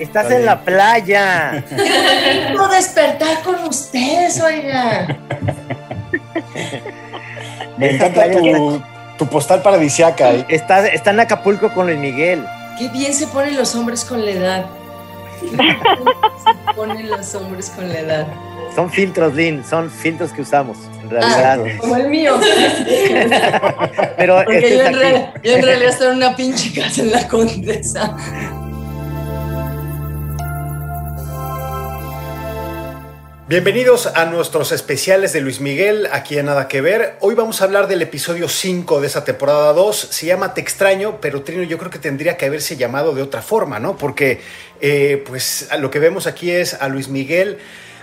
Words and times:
Estás 0.00 0.30
en 0.30 0.46
la 0.46 0.60
playa. 0.60 1.64
No 2.54 2.68
despertar 2.68 3.40
con 3.42 3.54
ustedes, 3.64 4.40
oiga. 4.40 5.16
Me 7.76 7.90
encanta 7.94 8.30
tu, 8.30 8.82
tu 9.18 9.26
postal 9.26 9.62
paradisiaca. 9.62 10.32
¿eh? 10.32 10.44
Está, 10.48 10.86
está 10.88 11.10
en 11.10 11.20
Acapulco 11.20 11.72
con 11.72 11.86
Luis 11.86 11.98
Miguel. 11.98 12.44
Qué 12.78 12.88
bien 12.88 13.14
se 13.14 13.26
ponen 13.28 13.56
los 13.56 13.74
hombres 13.74 14.04
con 14.04 14.24
la 14.24 14.30
edad. 14.32 14.66
Qué 15.40 15.46
bien 15.56 15.76
se 15.78 16.74
ponen 16.74 17.08
los 17.10 17.34
hombres 17.34 17.70
con 17.70 17.88
la 17.88 17.98
edad. 18.00 18.26
Son 18.74 18.90
filtros, 18.90 19.34
Lynn, 19.34 19.64
son 19.68 19.90
filtros 19.90 20.32
que 20.32 20.42
usamos, 20.42 20.76
en 21.02 21.10
realidad. 21.10 21.58
Ah, 21.60 21.76
como 21.80 21.96
el 21.96 22.08
mío. 22.08 22.38
Pero 24.16 24.36
Porque 24.44 24.58
este 24.58 24.76
yo 24.76 24.80
en, 24.82 24.86
aquí. 24.86 24.96
real- 24.96 25.32
yo 25.42 25.52
en 25.56 25.62
realidad 25.64 25.90
estoy 25.90 26.06
en 26.08 26.16
una 26.16 26.36
pinche 26.36 26.80
casa 26.80 27.00
en 27.02 27.10
la 27.10 27.26
condesa. 27.26 28.16
Bienvenidos 33.50 34.06
a 34.06 34.26
nuestros 34.26 34.70
especiales 34.70 35.32
de 35.32 35.40
Luis 35.40 35.60
Miguel, 35.60 36.06
aquí 36.12 36.38
en 36.38 36.46
Nada 36.46 36.68
que 36.68 36.80
Ver. 36.80 37.16
Hoy 37.18 37.34
vamos 37.34 37.60
a 37.60 37.64
hablar 37.64 37.88
del 37.88 38.00
episodio 38.00 38.48
5 38.48 39.00
de 39.00 39.08
esa 39.08 39.24
temporada 39.24 39.72
2. 39.72 39.96
Se 39.96 40.26
llama 40.26 40.54
Te 40.54 40.60
extraño, 40.60 41.18
pero 41.20 41.42
Trino 41.42 41.64
yo 41.64 41.76
creo 41.76 41.90
que 41.90 41.98
tendría 41.98 42.36
que 42.36 42.46
haberse 42.46 42.76
llamado 42.76 43.12
de 43.12 43.22
otra 43.22 43.42
forma, 43.42 43.80
¿no? 43.80 43.96
Porque 43.96 44.40
eh, 44.80 45.24
pues 45.26 45.68
lo 45.80 45.90
que 45.90 45.98
vemos 45.98 46.28
aquí 46.28 46.52
es 46.52 46.74
a 46.74 46.86
Luis 46.88 47.08
Miguel 47.08 47.58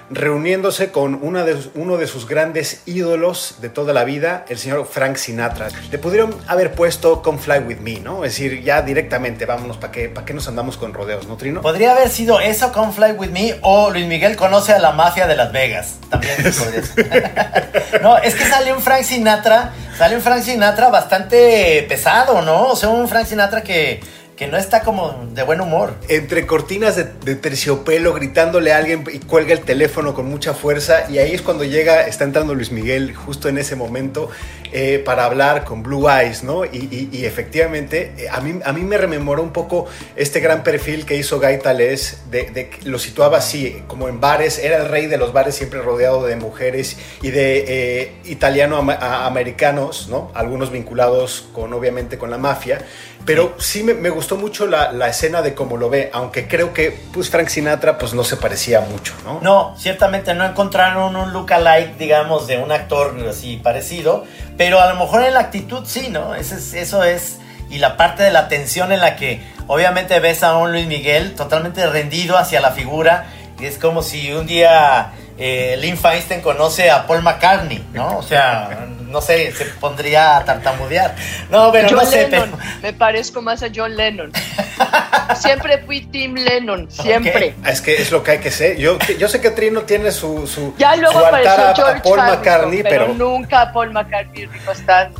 reuniéndose 0.10 0.92
con 0.92 1.20
una 1.22 1.44
de, 1.44 1.58
uno 1.76 1.98
de 1.98 2.08
sus 2.08 2.28
grandes 2.28 2.82
ídolos 2.86 3.56
de 3.62 3.70
toda 3.70 3.94
la 3.94 4.04
vida, 4.04 4.46
el 4.50 4.58
señor 4.58 4.88
Frank 4.90 5.18
Sinatra. 5.18 5.68
Le 5.92 5.98
pudieron 5.98 6.36
haber 6.48 6.74
puesto 6.74 7.22
Come 7.22 7.38
Fly 7.38 7.60
With 7.60 7.80
Me, 7.80 8.00
¿no? 8.00 8.24
Es 8.24 8.34
decir, 8.34 8.64
ya 8.64 8.82
directamente, 8.82 9.46
vámonos, 9.46 9.78
¿para 9.78 9.92
qué, 9.92 10.34
nos 10.34 10.48
andamos 10.48 10.78
con 10.78 10.94
rodeos, 10.94 11.28
no, 11.28 11.36
Trino? 11.38 11.62
Podría 11.62 11.92
haber 11.92 12.10
sido 12.10 12.40
eso 12.40 12.72
con 12.72 12.94
Fly 12.94 13.14
With 13.14 13.32
Me 13.32 13.56
o 13.62 13.90
Luis 13.90 14.08
Miguel 14.08 14.36
conoce 14.36 14.74
a 14.74 14.80
la 14.80 14.92
mafia 14.92 15.28
de 15.28 15.36
Las 15.36 15.52
Vegas. 15.52 15.96
También. 16.10 16.36
No, 18.02 18.18
es 18.18 18.36
que 18.36 18.46
sale 18.46 18.74
un 18.74 18.82
Frank 18.82 19.04
Sinatra, 19.04 19.72
sale 19.98 20.16
un 20.16 20.22
Frank 20.22 20.44
Sinatra 20.44 20.90
bastante 20.90 21.86
pesado, 21.88 22.42
¿no? 22.42 22.68
O 22.68 22.76
sea, 22.76 22.90
un 22.90 23.08
Frank 23.08 23.26
Sinatra 23.26 23.64
que, 23.64 24.02
que 24.38 24.48
no 24.48 24.56
está 24.56 24.82
como 24.82 25.26
de 25.34 25.42
buen 25.42 25.60
humor. 25.60 25.96
entre 26.08 26.46
cortinas 26.46 26.96
de, 26.96 27.36
terciopelo 27.36 28.14
gritándole 28.14 28.72
a 28.72 28.78
alguien 28.78 29.04
y 29.12 29.18
cuelga 29.18 29.54
el 29.54 29.62
teléfono 29.62 30.14
con 30.14 30.30
mucha 30.30 30.54
fuerza 30.54 31.10
y 31.10 31.18
ahí 31.18 31.34
es 31.34 31.42
cuando 31.42 31.64
llega, 31.64 32.06
está 32.08 32.24
entrando 32.24 32.54
Luis 32.54 32.72
Miguel 32.72 33.16
justo 33.16 33.50
en 33.50 33.58
ese 33.58 33.76
momento 33.76 34.30
eh, 34.72 35.02
para 35.04 35.26
hablar 35.26 35.64
con 35.64 35.82
Blue 35.82 36.08
Eyes, 36.08 36.44
¿no? 36.44 36.66
Y, 36.66 37.26
efectivamente 37.26 38.14
eh, 38.18 38.28
a 38.32 38.42
mí, 38.42 38.60
a 38.64 38.74
mí 38.74 38.82
me 38.82 38.98
rememoró 38.98 39.42
un 39.42 39.52
poco 39.52 39.88
este 40.16 40.40
gran 40.40 40.62
perfil 40.62 41.06
que 41.06 41.16
hizo 41.16 41.40
Guy 41.40 41.58
Talés, 41.58 42.22
de, 42.30 42.52
de 42.52 42.70
lo 42.84 43.00
situaba 43.00 43.40
así, 43.40 43.82
como 43.88 44.08
en 44.08 44.20
bares, 44.20 44.60
era 44.60 44.78
el 44.78 44.88
rey 44.88 45.08
de 45.08 45.18
los 45.18 45.34
bares 45.34 45.56
siempre 45.56 45.82
rodeado 45.82 46.26
de 46.28 46.36
mujeres 46.36 46.98
y 47.24 47.32
de 47.32 47.66
eh, 47.68 48.12
italiano-americanos, 48.26 50.10
¿no? 50.10 50.32
Algunos 50.36 50.72
vinculados 50.72 51.48
con, 51.54 51.74
obviamente, 51.74 52.20
con 52.20 52.30
la 52.30 52.38
mafia. 52.38 52.86
Pero 53.28 53.56
sí 53.60 53.84
me, 53.84 53.94
me 53.94 54.10
gustó 54.10 54.38
mucho 54.38 54.68
la, 54.68 54.94
la 54.94 55.10
escena 55.10 55.42
de 55.42 55.54
cómo 55.54 55.76
lo 55.76 55.90
ve, 55.90 56.10
aunque 56.14 56.48
creo 56.48 56.74
que 56.74 56.98
pues 57.12 57.30
Frank 57.30 57.50
Sinatra 57.50 57.98
pues 57.98 58.14
no 58.14 58.24
se 58.24 58.38
parecía 58.38 58.80
mucho, 58.80 59.14
¿no? 59.26 59.40
No, 59.42 59.76
ciertamente 59.78 60.34
no 60.34 60.46
encontraron 60.46 61.14
un 61.18 61.34
look-alike, 61.34 61.98
digamos, 61.98 62.48
de 62.48 62.58
un 62.58 62.72
actor 62.72 63.14
así 63.30 63.58
parecido, 63.58 64.24
pero 64.56 64.80
a 64.80 64.88
lo 64.94 64.98
mejor 64.98 65.24
en 65.24 65.34
la 65.34 65.42
actitud 65.42 65.84
sí, 65.86 66.08
¿no? 66.10 66.36
Eso 66.36 66.56
es, 66.56 66.74
eso 66.74 67.04
es, 67.04 67.40
y 67.70 67.80
la 67.80 67.98
parte 67.98 68.24
de 68.24 68.32
la 68.32 68.48
tensión 68.48 68.94
en 68.94 69.02
la 69.02 69.18
que 69.18 69.42
obviamente 69.68 70.18
ves 70.22 70.42
a 70.42 70.56
un 70.56 70.72
Luis 70.72 70.88
Miguel 70.88 71.36
totalmente 71.36 71.86
rendido 71.86 72.38
hacia 72.38 72.62
la 72.62 72.72
figura, 72.72 73.26
y 73.60 73.66
es 73.66 73.78
como 73.78 74.04
si 74.04 74.32
un 74.32 74.48
día 74.48 75.12
eh, 75.38 75.76
Lynn 75.82 75.98
Feinstein 75.98 76.40
conoce 76.40 76.90
a 76.90 77.06
Paul 77.06 77.24
McCartney, 77.24 77.86
¿no? 77.92 78.20
O 78.20 78.24
sea, 78.24 78.88
no 79.08 79.22
sé, 79.22 79.52
se 79.52 79.66
pondría 79.66 80.38
a 80.38 80.46
tartamudear. 80.46 81.16
No, 81.50 81.72
pero 81.72 81.88
John 81.90 81.98
no 81.98 82.06
sé, 82.06 82.28
Lennon, 82.28 82.52
pero... 82.52 82.64
me 82.82 82.94
parezco 82.94 83.42
más 83.42 83.64
a 83.64 83.68
John 83.74 83.96
Lennon. 83.96 84.32
Siempre 85.36 85.80
fui 85.80 86.02
Team 86.06 86.36
Lennon, 86.36 86.90
siempre. 86.90 87.54
Es 87.66 87.82
que 87.82 88.02
es 88.02 88.12
lo 88.12 88.24
que 88.24 88.32
hay 88.32 88.38
que 88.40 88.52
ser. 88.52 88.78
Yo, 88.78 88.98
yo 89.20 89.28
sé 89.28 89.42
que 89.42 89.52
Trino 89.52 89.82
tiene 89.84 90.12
su, 90.12 90.48
su, 90.48 90.74
Ya 90.78 90.96
luego 90.96 91.20
su 91.20 91.26
altar 91.26 91.60
apareció 91.60 91.86
a- 91.86 92.02
Paul 92.02 92.20
Harrison, 92.20 92.40
McCartney, 92.40 92.84
pero, 92.84 93.06
pero, 93.08 93.14
nunca 93.14 93.62
a 93.62 93.74
Paul 93.74 93.92
McCartney 93.92 94.46
Rico 94.46 94.72
Stan. 94.72 95.14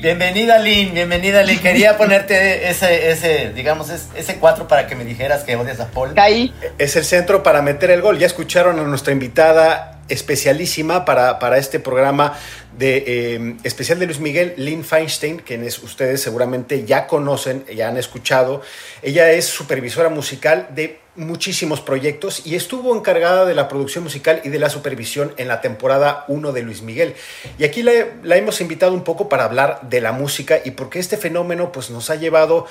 Bienvenida 0.00 0.58
Lynn, 0.58 0.94
bienvenida 0.94 1.42
Lynn. 1.42 1.58
Quería 1.60 1.96
ponerte 1.96 2.68
ese, 2.68 3.10
ese, 3.10 3.52
digamos, 3.54 3.90
es- 3.90 4.08
ese 4.14 4.36
cuatro 4.36 4.68
para 4.68 4.86
que 4.86 4.94
me 4.94 5.04
dijeras 5.04 5.42
que 5.44 5.56
odias 5.56 5.80
a 5.80 5.86
Paul. 5.88 6.14
Caí. 6.14 6.52
es 6.78 6.94
el 6.96 7.04
centro 7.04 7.42
para 7.42 7.62
meter 7.62 7.90
el 7.90 8.00
gol. 8.02 8.18
Ya 8.18 8.26
escucharon 8.26 8.78
a 8.78 8.82
nuestra 8.82 9.12
invitada 9.12 9.98
especialísima 10.08 11.04
para, 11.04 11.38
para 11.38 11.56
este 11.58 11.80
programa 11.80 12.34
de 12.78 13.04
eh, 13.06 13.56
especial 13.62 13.98
de 13.98 14.06
Luis 14.06 14.20
Miguel, 14.20 14.54
Lynn 14.56 14.84
Feinstein, 14.84 15.38
quienes 15.38 15.78
ustedes 15.82 16.22
seguramente 16.22 16.84
ya 16.84 17.06
conocen, 17.06 17.64
ya 17.66 17.88
han 17.88 17.96
escuchado. 17.96 18.62
Ella 19.02 19.30
es 19.32 19.46
supervisora 19.46 20.08
musical 20.08 20.68
de 20.74 21.00
muchísimos 21.16 21.80
proyectos 21.80 22.44
y 22.44 22.56
estuvo 22.56 22.96
encargada 22.96 23.44
de 23.44 23.54
la 23.54 23.68
producción 23.68 24.02
musical 24.02 24.40
y 24.44 24.48
de 24.48 24.58
la 24.58 24.68
supervisión 24.68 25.32
en 25.36 25.46
la 25.48 25.60
temporada 25.60 26.24
1 26.28 26.52
de 26.52 26.62
Luis 26.62 26.82
Miguel. 26.82 27.14
Y 27.58 27.64
aquí 27.64 27.82
la, 27.82 27.92
la 28.22 28.36
hemos 28.36 28.60
invitado 28.60 28.92
un 28.92 29.04
poco 29.04 29.28
para 29.28 29.44
hablar 29.44 29.80
de 29.82 30.00
la 30.00 30.12
música 30.12 30.58
y 30.64 30.72
porque 30.72 30.98
este 30.98 31.16
fenómeno 31.16 31.70
pues, 31.70 31.90
nos 31.90 32.10
ha 32.10 32.16
llevado 32.16 32.66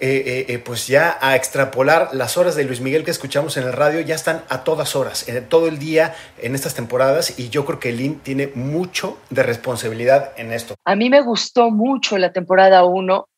eh, 0.00 0.22
eh, 0.48 0.54
eh, 0.54 0.58
pues 0.58 0.86
ya 0.86 1.18
a 1.20 1.36
extrapolar 1.36 2.08
las 2.12 2.38
horas 2.38 2.56
de 2.56 2.64
Luis 2.64 2.80
Miguel 2.80 3.04
que 3.04 3.10
escuchamos 3.10 3.56
en 3.58 3.64
el 3.64 3.72
radio 3.72 4.00
ya 4.00 4.14
están 4.14 4.42
a 4.48 4.64
todas 4.64 4.96
horas, 4.96 5.28
en 5.28 5.44
todo 5.46 5.68
el 5.68 5.78
día 5.78 6.16
en 6.38 6.54
estas 6.54 6.74
temporadas 6.74 7.38
y 7.38 7.50
yo 7.50 7.66
creo 7.66 7.78
que 7.78 7.92
Lynn 7.92 8.18
tiene 8.20 8.50
mucho 8.54 9.18
de 9.28 9.41
responsabilidad 9.42 10.32
en 10.36 10.52
esto. 10.52 10.74
A 10.84 10.96
mí 10.96 11.10
me 11.10 11.20
gustó 11.20 11.70
mucho 11.70 12.18
la 12.18 12.32
temporada 12.32 12.84
1, 12.84 13.28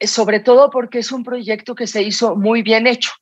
sobre 0.00 0.40
todo 0.40 0.70
porque 0.70 0.98
es 0.98 1.12
un 1.12 1.24
proyecto 1.24 1.74
que 1.74 1.86
se 1.86 2.02
hizo 2.02 2.36
muy 2.36 2.62
bien 2.62 2.86
hecho. 2.86 3.12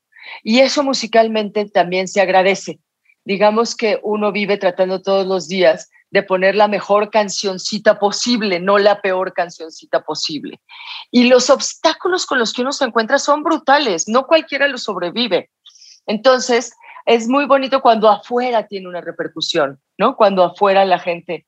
Y 0.42 0.60
eso 0.60 0.82
musicalmente 0.82 1.66
también 1.66 2.08
se 2.08 2.20
agradece. 2.20 2.80
Digamos 3.24 3.76
que 3.76 4.00
uno 4.02 4.32
vive 4.32 4.56
tratando 4.56 5.02
todos 5.02 5.26
los 5.26 5.48
días 5.48 5.90
de 6.10 6.22
poner 6.22 6.54
la 6.54 6.68
mejor 6.68 7.10
cancioncita 7.10 7.98
posible, 7.98 8.60
no 8.60 8.78
la 8.78 9.00
peor 9.00 9.32
cancioncita 9.32 10.02
posible. 10.02 10.60
Y 11.10 11.24
los 11.28 11.50
obstáculos 11.50 12.26
con 12.26 12.38
los 12.38 12.52
que 12.52 12.62
uno 12.62 12.72
se 12.72 12.84
encuentra 12.84 13.18
son 13.18 13.42
brutales, 13.42 14.08
no 14.08 14.26
cualquiera 14.26 14.68
los 14.68 14.84
sobrevive. 14.84 15.50
Entonces, 16.06 16.72
es 17.04 17.28
muy 17.28 17.46
bonito 17.46 17.80
cuando 17.82 18.08
afuera 18.08 18.66
tiene 18.66 18.88
una 18.88 19.00
repercusión, 19.00 19.80
¿no? 19.98 20.16
Cuando 20.16 20.44
afuera 20.44 20.84
la 20.84 20.98
gente 20.98 21.46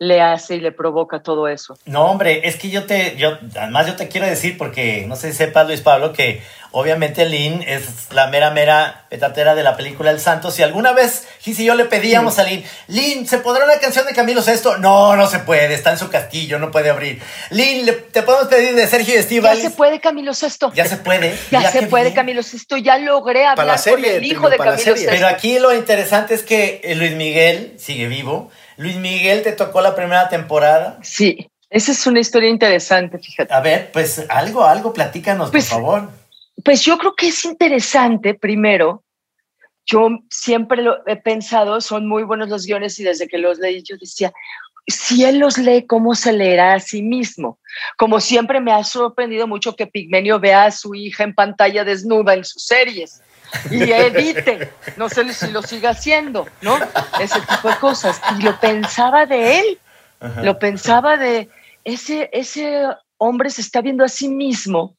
le 0.00 0.22
hace 0.22 0.56
y 0.56 0.60
le 0.60 0.72
provoca 0.72 1.22
todo 1.22 1.46
eso. 1.46 1.78
No, 1.84 2.06
hombre, 2.06 2.48
es 2.48 2.56
que 2.56 2.70
yo 2.70 2.84
te, 2.86 3.16
yo, 3.18 3.36
además 3.54 3.86
yo 3.86 3.96
te 3.96 4.08
quiero 4.08 4.26
decir, 4.26 4.56
porque 4.56 5.04
no 5.06 5.14
sé 5.14 5.30
si 5.30 5.36
sepas, 5.36 5.66
Luis 5.66 5.82
Pablo, 5.82 6.14
que 6.14 6.40
obviamente 6.72 7.26
Lynn 7.26 7.62
es 7.66 8.10
la 8.10 8.28
mera, 8.28 8.50
mera 8.50 9.04
petatera 9.10 9.54
de 9.54 9.62
la 9.62 9.76
película 9.76 10.10
El 10.10 10.18
Santo. 10.18 10.50
Si 10.50 10.62
alguna 10.62 10.92
vez 10.92 11.28
Gis 11.40 11.60
y 11.60 11.66
yo 11.66 11.74
le 11.74 11.84
pedíamos 11.84 12.38
a 12.38 12.44
Lynn, 12.44 12.64
Lynn, 12.88 13.26
¿se 13.26 13.38
podrá 13.40 13.66
una 13.66 13.78
canción 13.78 14.06
de 14.06 14.14
Camilo 14.14 14.40
Sesto? 14.40 14.78
No, 14.78 15.16
no 15.16 15.26
se 15.26 15.40
puede, 15.40 15.74
está 15.74 15.90
en 15.90 15.98
su 15.98 16.08
castillo, 16.08 16.58
no 16.58 16.70
puede 16.70 16.88
abrir. 16.88 17.20
Lynn, 17.50 17.84
¿le- 17.84 17.92
¿te 17.92 18.22
podemos 18.22 18.48
pedir 18.48 18.74
de 18.74 18.86
Sergio 18.86 19.12
Ya 19.12 19.20
Estíbaliz? 19.20 19.60
se 19.62 19.68
puede, 19.70 20.00
Camilo 20.00 20.32
Sesto. 20.32 20.72
Ya 20.72 20.86
se 20.86 20.96
puede. 20.96 21.36
Ya 21.50 21.58
Mira 21.58 21.72
se 21.72 21.82
puede, 21.88 22.04
bien. 22.04 22.14
Camilo 22.14 22.42
Sesto. 22.42 22.78
Ya 22.78 22.96
logré 22.96 23.44
hablar 23.44 23.66
la 23.66 23.76
serie, 23.76 23.96
con 24.06 24.14
el 24.14 24.24
hijo 24.24 24.48
de 24.48 24.56
Camilo. 24.56 24.78
Sesto. 24.78 25.10
Pero 25.10 25.26
aquí 25.26 25.58
lo 25.58 25.74
interesante 25.74 26.32
es 26.32 26.42
que 26.42 26.80
eh, 26.84 26.94
Luis 26.94 27.12
Miguel 27.16 27.74
sigue 27.78 28.08
vivo. 28.08 28.50
Luis 28.80 28.96
Miguel 28.96 29.42
te 29.42 29.52
tocó 29.52 29.82
la 29.82 29.94
primera 29.94 30.30
temporada. 30.30 30.98
Sí, 31.02 31.50
esa 31.68 31.92
es 31.92 32.06
una 32.06 32.20
historia 32.20 32.48
interesante, 32.48 33.18
fíjate. 33.18 33.52
A 33.52 33.60
ver, 33.60 33.92
pues 33.92 34.24
algo, 34.30 34.64
algo, 34.64 34.94
platícanos, 34.94 35.50
Pues, 35.50 35.68
por 35.68 35.82
favor. 35.82 36.08
Pues 36.64 36.80
yo 36.82 36.96
creo 36.96 37.14
que 37.14 37.28
es 37.28 37.44
interesante, 37.44 38.32
primero, 38.32 39.04
yo 39.84 40.08
siempre 40.30 40.80
lo 40.80 41.06
he 41.06 41.16
pensado, 41.16 41.82
son 41.82 42.08
muy 42.08 42.22
buenos 42.22 42.48
los 42.48 42.64
guiones 42.64 42.98
y 42.98 43.04
desde 43.04 43.28
que 43.28 43.36
los 43.36 43.58
leí 43.58 43.82
yo 43.82 43.96
decía, 44.00 44.32
si 44.86 45.24
él 45.24 45.40
los 45.40 45.58
lee, 45.58 45.86
¿cómo 45.86 46.14
se 46.14 46.32
leerá 46.32 46.72
a 46.72 46.80
sí 46.80 47.02
mismo? 47.02 47.58
Como 47.98 48.18
siempre 48.18 48.62
me 48.62 48.72
ha 48.72 48.82
sorprendido 48.82 49.46
mucho 49.46 49.76
que 49.76 49.88
Pigmenio 49.88 50.40
vea 50.40 50.64
a 50.64 50.70
su 50.70 50.94
hija 50.94 51.24
en 51.24 51.34
pantalla 51.34 51.84
desnuda 51.84 52.32
en 52.32 52.46
sus 52.46 52.64
series 52.64 53.20
y 53.70 53.90
edite, 53.92 54.72
no 54.96 55.08
sé 55.08 55.32
si 55.32 55.50
lo 55.50 55.62
siga 55.62 55.90
haciendo, 55.90 56.46
¿no? 56.62 56.78
Ese 57.20 57.40
tipo 57.40 57.68
de 57.68 57.76
cosas. 57.76 58.20
Y 58.38 58.42
lo 58.42 58.58
pensaba 58.60 59.26
de 59.26 59.60
él, 59.60 59.78
Ajá. 60.20 60.42
lo 60.42 60.58
pensaba 60.58 61.16
de 61.16 61.48
ese, 61.84 62.30
ese 62.32 62.84
hombre 63.18 63.50
se 63.50 63.60
está 63.60 63.80
viendo 63.80 64.04
a 64.04 64.08
sí 64.08 64.28
mismo. 64.28 64.96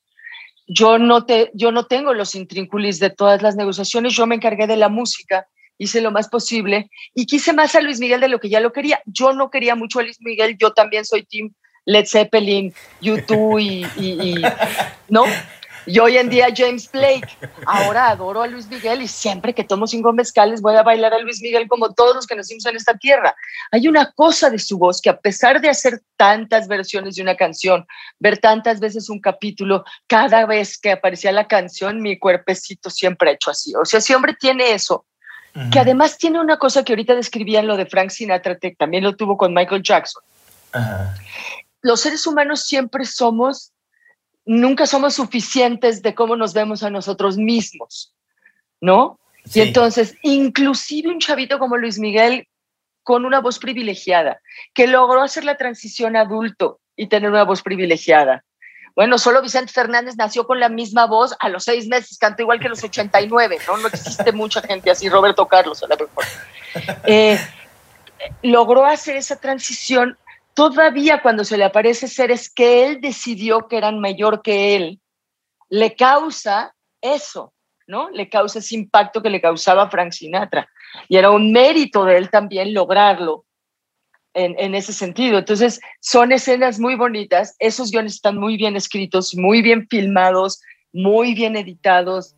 Yo 0.68 0.98
no, 0.98 1.25
te, 1.25 1.51
yo 1.53 1.71
no 1.71 1.86
tengo 1.86 2.13
los 2.13 2.36
intrínculis 2.36 3.00
de 3.00 3.09
todas 3.09 3.42
las 3.42 3.56
negociaciones, 3.56 4.13
yo 4.13 4.25
me 4.27 4.36
encargué 4.36 4.68
de 4.68 4.77
la 4.77 4.89
música, 4.89 5.48
hice 5.77 6.00
lo 6.01 6.12
más 6.12 6.30
posible 6.30 6.89
y 7.15 7.25
quise 7.25 7.51
más 7.53 7.75
a 7.75 7.81
Luis 7.81 8.00
Miguel 8.00 8.21
de 8.21 8.30
lo 8.30 8.39
que 8.39 8.50
ya 8.50 8.59
lo 8.59 8.71
quería. 8.71 9.01
Yo 9.06 9.33
no 9.33 9.50
quería 9.50 9.75
mucho 9.75 10.00
a 10.00 10.03
Luis 10.03 10.18
Miguel, 10.21 10.56
yo 10.59 10.71
también 10.71 11.03
soy 11.06 11.24
team 11.25 11.51
Led 11.86 12.06
Zeppelin, 12.06 12.74
U2 13.01 13.62
y, 13.62 13.86
y- 13.98 14.39
y- 14.39 14.44
¿no? 15.09 15.24
Y 15.85 15.99
hoy 15.99 16.17
en 16.17 16.29
día 16.29 16.47
James 16.55 16.89
Blake. 16.91 17.27
Ahora 17.65 18.09
adoro 18.09 18.41
a 18.41 18.47
Luis 18.47 18.67
Miguel 18.67 19.01
y 19.01 19.07
siempre 19.07 19.53
que 19.53 19.63
tomo 19.63 19.87
cinco 19.87 20.13
mezcales 20.13 20.61
voy 20.61 20.75
a 20.75 20.83
bailar 20.83 21.13
a 21.13 21.19
Luis 21.19 21.41
Miguel 21.41 21.67
como 21.67 21.93
todos 21.93 22.15
los 22.15 22.27
que 22.27 22.35
nacimos 22.35 22.65
en 22.65 22.75
esta 22.75 22.97
tierra. 22.97 23.35
Hay 23.71 23.87
una 23.87 24.11
cosa 24.11 24.49
de 24.49 24.59
su 24.59 24.77
voz 24.77 25.01
que 25.01 25.09
a 25.09 25.17
pesar 25.17 25.61
de 25.61 25.69
hacer 25.69 26.01
tantas 26.17 26.67
versiones 26.67 27.15
de 27.15 27.23
una 27.23 27.35
canción, 27.35 27.87
ver 28.19 28.37
tantas 28.37 28.79
veces 28.79 29.09
un 29.09 29.19
capítulo, 29.19 29.83
cada 30.07 30.45
vez 30.45 30.77
que 30.77 30.91
aparecía 30.91 31.31
la 31.31 31.47
canción, 31.47 32.01
mi 32.01 32.19
cuerpecito 32.19 32.89
siempre 32.89 33.31
ha 33.31 33.33
hecho 33.33 33.51
así. 33.51 33.73
O 33.75 33.85
sea, 33.85 33.99
ese 33.99 34.15
hombre 34.15 34.35
tiene 34.39 34.73
eso, 34.73 35.05
que 35.71 35.79
además 35.79 36.17
tiene 36.17 36.39
una 36.39 36.57
cosa 36.57 36.83
que 36.83 36.93
ahorita 36.93 37.15
describían 37.15 37.67
lo 37.67 37.75
de 37.75 37.85
Frank 37.85 38.09
Sinatra, 38.09 38.57
que 38.57 38.75
también 38.75 39.03
lo 39.03 39.15
tuvo 39.15 39.37
con 39.37 39.53
Michael 39.53 39.83
Jackson. 39.83 40.21
Los 41.81 42.01
seres 42.01 42.25
humanos 42.27 42.63
siempre 42.65 43.05
somos 43.05 43.70
nunca 44.51 44.86
somos 44.86 45.13
suficientes 45.15 46.01
de 46.01 46.13
cómo 46.13 46.36
nos 46.36 46.53
vemos 46.53 46.83
a 46.83 46.89
nosotros 46.89 47.38
mismos, 47.38 48.13
¿no? 48.81 49.18
Y 49.53 49.62
entonces, 49.62 50.15
inclusive 50.24 51.09
un 51.09 51.19
chavito 51.19 51.57
como 51.57 51.77
Luis 51.77 51.98
Miguel, 51.98 52.48
con 53.01 53.25
una 53.25 53.39
voz 53.39 53.59
privilegiada, 53.59 54.42
que 54.74 54.88
logró 54.88 55.21
hacer 55.21 55.45
la 55.45 55.56
transición 55.56 56.18
adulto 56.18 56.80
y 56.98 57.07
tener 57.07 57.30
una 57.30 57.44
voz 57.44 57.62
privilegiada. 57.62 58.44
Bueno, 58.94 59.18
solo 59.18 59.42
Vicente 59.42 59.71
Fernández 59.71 60.15
nació 60.18 60.45
con 60.45 60.59
la 60.59 60.68
misma 60.68 61.06
voz 61.06 61.33
a 61.39 61.48
los 61.48 61.63
seis 61.63 61.88
meses, 61.88 62.18
cantó 62.18 62.42
igual 62.42 62.59
que 62.59 62.68
los 62.68 62.83
89, 62.83 63.57
¿no? 63.65 63.77
No 63.77 63.88
existe 63.88 64.33
mucha 64.33 64.62
gente 64.62 64.92
así, 64.92 65.07
Roberto 65.07 65.48
Carlos 65.48 65.81
a 65.81 65.88
lo 65.88 65.98
mejor. 65.98 66.25
Eh, 67.03 67.38
logró 68.44 68.86
hacer 68.86 69.18
esa 69.18 69.36
transición 69.36 70.18
todavía 70.53 71.21
cuando 71.21 71.44
se 71.44 71.57
le 71.57 71.63
aparece 71.63 72.07
seres 72.07 72.51
que 72.53 72.86
él 72.86 73.01
decidió 73.01 73.68
que 73.68 73.77
eran 73.77 74.00
mayor 74.00 74.42
que 74.42 74.75
él, 74.75 75.00
le 75.69 75.95
causa 75.95 76.75
eso, 77.01 77.53
¿no? 77.88 78.09
Le 78.09 78.30
causa 78.30 78.59
ese 78.59 78.75
impacto 78.75 79.21
que 79.21 79.30
le 79.30 79.42
causaba 79.42 79.89
Frank 79.89 80.12
Sinatra. 80.12 80.68
Y 81.07 81.18
era 81.18 81.31
un 81.31 81.51
mérito 81.51 82.03
de 82.03 82.18
él 82.18 82.30
también 82.30 82.74
lograrlo 82.74 83.45
en, 84.33 84.56
en, 84.59 84.75
ese 84.75 84.92
sentido. 84.92 85.39
Entonces, 85.39 85.80
son 86.01 86.31
escenas 86.31 86.80
muy 86.80 86.95
bonitas, 86.95 87.56
esos 87.59 87.92
guiones 87.92 88.15
están 88.15 88.38
muy 88.38 88.57
bien 88.57 88.75
escritos, 88.75 89.36
muy 89.36 89.62
bien 89.62 89.88
filmados, 89.89 90.62
muy 90.92 91.33
bien 91.33 91.56
editados 91.56 92.36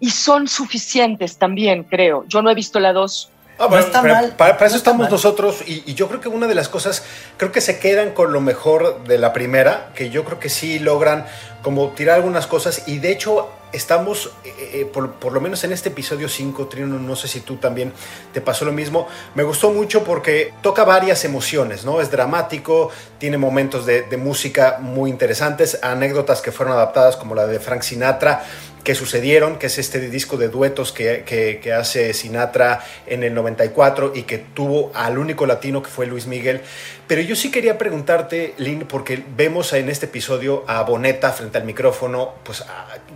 y 0.00 0.10
son 0.10 0.48
suficientes 0.48 1.38
también, 1.38 1.84
creo. 1.84 2.24
Yo 2.28 2.42
no 2.42 2.50
he 2.50 2.54
visto 2.54 2.80
la 2.80 2.92
dos, 2.92 3.30
Ah, 3.58 3.68
no 3.70 3.78
está 3.78 4.02
mal. 4.02 4.34
Para, 4.36 4.66
eso 4.66 4.76
estamos 4.76 5.10
nosotros 5.10 5.62
y, 5.66 5.94
yo 5.94 6.08
creo 6.08 6.20
que 6.20 6.28
una 6.28 6.46
de 6.46 6.54
las 6.54 6.68
cosas, 6.68 7.02
creo 7.36 7.52
que 7.52 7.60
se 7.60 7.78
quedan 7.78 8.10
con 8.10 8.32
lo 8.32 8.40
mejor 8.40 9.04
de 9.04 9.18
la 9.18 9.32
primera, 9.32 9.90
que 9.94 10.10
yo 10.10 10.24
creo 10.24 10.38
que 10.38 10.48
sí 10.50 10.78
logran 10.78 11.26
como 11.62 11.90
tirar 11.90 12.16
algunas 12.16 12.46
cosas 12.46 12.86
y 12.86 12.98
de 12.98 13.10
hecho 13.10 13.48
estamos, 13.72 14.32
eh, 14.44 14.52
eh, 14.72 14.84
por, 14.84 15.32
lo 15.32 15.40
menos 15.40 15.64
en 15.64 15.72
este 15.72 15.88
episodio 15.88 16.28
5, 16.28 16.66
Trino, 16.66 16.98
no 16.98 17.16
sé 17.16 17.28
si 17.28 17.40
tú 17.40 17.56
también 17.56 17.92
te 18.32 18.40
pasó 18.40 18.64
lo 18.64 18.72
mismo, 18.72 19.08
me 19.34 19.42
gustó 19.42 19.70
mucho 19.70 20.04
porque 20.04 20.52
toca 20.62 20.84
varias 20.84 21.24
emociones, 21.24 21.84
¿no? 21.84 22.00
Es 22.00 22.10
dramático, 22.10 22.90
tiene 23.18 23.38
momentos 23.38 23.84
de, 23.86 24.02
de 24.02 24.16
música 24.16 24.78
muy 24.80 25.10
interesantes, 25.10 25.78
anécdotas 25.82 26.40
que 26.40 26.52
fueron 26.52 26.74
adaptadas 26.74 27.16
como 27.16 27.34
la 27.34 27.46
de 27.46 27.58
Frank 27.58 27.82
Sinatra, 27.82 28.44
que 28.86 28.94
sucedieron, 28.94 29.58
que 29.58 29.66
es 29.66 29.78
este 29.78 29.98
disco 29.98 30.36
de 30.36 30.48
duetos 30.48 30.92
que, 30.92 31.24
que, 31.24 31.72
hace 31.72 32.14
Sinatra 32.14 32.84
en 33.08 33.24
el 33.24 33.34
94 33.34 34.12
y 34.14 34.22
que 34.22 34.38
tuvo 34.38 34.92
al 34.94 35.18
único 35.18 35.44
latino 35.44 35.82
que 35.82 35.90
fue 35.90 36.06
Luis 36.06 36.28
Miguel. 36.28 36.60
Pero 37.08 37.20
yo 37.20 37.34
sí 37.34 37.50
quería 37.50 37.78
preguntarte, 37.78 38.54
Lynn, 38.58 38.86
porque 38.86 39.24
vemos 39.36 39.72
en 39.72 39.88
este 39.88 40.06
episodio 40.06 40.62
a 40.68 40.84
Boneta 40.84 41.32
frente 41.32 41.58
al 41.58 41.64
micrófono, 41.64 42.34
pues 42.44 42.64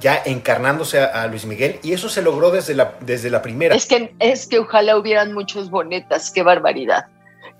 ya 0.00 0.20
encarnándose 0.24 0.98
a, 0.98 1.24
Luis 1.28 1.46
Miguel, 1.46 1.78
y 1.84 1.92
eso 1.92 2.08
se 2.08 2.20
logró 2.20 2.50
desde 2.50 2.74
la, 2.74 2.94
desde 2.98 3.30
la 3.30 3.40
primera. 3.40 3.72
Es 3.72 3.86
que, 3.86 4.12
es 4.18 4.48
que 4.48 4.58
ojalá 4.58 4.96
hubieran 4.96 5.32
muchos 5.32 5.70
Bonetas, 5.70 6.32
qué 6.32 6.42
barbaridad. 6.42 7.06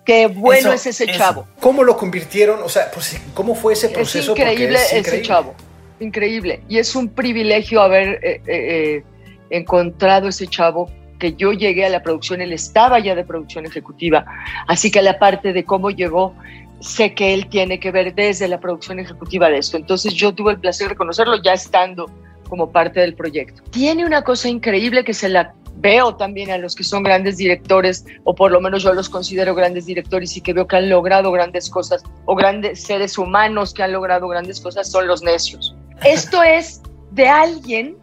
Qué 0.05 0.27
bueno 0.27 0.73
es 0.73 0.85
ese 0.85 1.07
chavo. 1.07 1.47
¿Cómo 1.61 1.85
lo 1.85 1.97
convirtieron? 1.97 2.61
O 2.65 2.69
sea, 2.69 2.91
pues, 2.91 3.21
¿cómo 3.35 3.55
fue 3.55 3.75
ese 3.75 3.89
proceso? 3.89 4.33
Es 4.33 4.39
increíble 4.41 4.81
ese 4.91 5.23
chavo 5.23 5.55
increíble. 6.01 6.63
Y 6.69 6.79
es 6.79 6.95
un 6.95 7.09
privilegio 7.09 7.81
haber 7.81 8.21
eh, 8.23 8.23
eh, 8.23 8.43
eh, 8.47 9.05
encontrado 9.51 10.29
ese 10.29 10.47
chavo 10.47 10.91
que 11.19 11.35
yo 11.35 11.53
llegué 11.53 11.85
a 11.85 11.91
la 11.91 12.03
producción, 12.03 12.41
él 12.41 12.53
estaba 12.53 12.99
ya 12.99 13.15
de 13.15 13.25
producción 13.25 13.67
ejecutiva, 13.67 14.25
así 14.67 14.91
que 14.91 15.03
la 15.03 15.19
parte 15.19 15.53
de 15.53 15.65
cómo 15.65 15.91
llegó, 15.91 16.35
sé 16.81 17.15
que 17.15 17.35
él 17.35 17.47
tiene 17.49 17.79
que 17.79 17.91
ver 17.91 18.15
desde 18.15 18.49
la 18.49 18.59
producción 18.59 18.99
ejecutiva 18.99 19.51
de 19.51 19.59
esto. 19.59 19.77
Entonces 19.77 20.15
yo 20.15 20.35
tuve 20.35 20.53
el 20.53 20.61
placer 20.61 20.89
de 20.89 20.97
conocerlo 20.97 21.41
ya 21.43 21.53
estando 21.53 22.11
como 22.49 22.73
parte 22.73 23.01
del 23.01 23.15
proyecto. 23.15 23.63
Tiene 23.71 24.07
una 24.07 24.23
cosa 24.23 24.49
increíble 24.49 25.05
que 25.05 25.13
se 25.13 25.29
la 25.29 25.55
veo 25.77 26.17
también 26.17 26.51
a 26.51 26.59
los 26.59 26.75
que 26.75 26.85
son 26.85 27.03
grandes 27.03 27.37
directores, 27.37 28.05
o 28.25 28.35
por 28.35 28.51
lo 28.51 28.61
menos 28.61 28.83
yo 28.83 28.93
los 28.93 29.09
considero 29.09 29.55
grandes 29.55 29.87
directores 29.87 30.37
y 30.37 30.41
que 30.41 30.53
veo 30.53 30.67
que 30.67 30.77
han 30.77 30.89
logrado 30.89 31.33
grandes 31.33 31.71
cosas, 31.71 32.03
o 32.27 32.35
grandes 32.35 32.83
seres 32.83 33.19
humanos 33.19 33.73
que 33.73 33.83
han 33.83 33.93
logrado 33.93 34.29
grandes 34.29 34.61
cosas, 34.61 34.91
son 34.91 35.07
los 35.07 35.23
necios. 35.23 35.75
Esto 36.05 36.43
es 36.43 36.83
de 37.13 37.29
alguien 37.29 37.97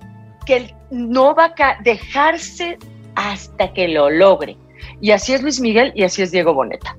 que 0.46 0.74
no 0.92 1.36
va 1.36 1.54
a 1.58 1.82
dejarse 1.82 2.78
hasta 3.16 3.74
que 3.74 3.88
lo 3.88 4.10
logre. 4.10 4.58
Y 5.02 5.12
así 5.12 5.34
es 5.34 5.42
Luis 5.42 5.60
Miguel 5.60 5.92
y 5.96 6.04
así 6.04 6.22
es 6.22 6.32
Diego 6.32 6.54
Boneta. 6.54 6.96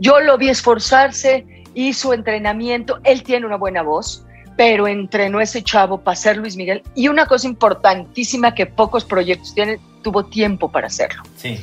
Yo 0.00 0.20
lo 0.20 0.36
vi 0.36 0.48
esforzarse, 0.48 1.46
hizo 1.74 2.12
entrenamiento, 2.12 2.98
él 3.04 3.22
tiene 3.22 3.46
una 3.46 3.56
buena 3.56 3.82
voz, 3.82 4.26
pero 4.56 4.86
entrenó 4.86 5.40
ese 5.40 5.62
chavo 5.62 5.98
para 6.00 6.16
ser 6.16 6.36
Luis 6.36 6.56
Miguel. 6.56 6.82
Y 6.94 7.08
una 7.08 7.26
cosa 7.26 7.46
importantísima 7.46 8.54
que 8.54 8.66
pocos 8.66 9.04
proyectos 9.04 9.54
tienen, 9.54 9.80
tuvo 10.02 10.24
tiempo 10.26 10.70
para 10.70 10.88
hacerlo. 10.88 11.22
Sí. 11.36 11.58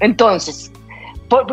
Entonces, 0.00 0.72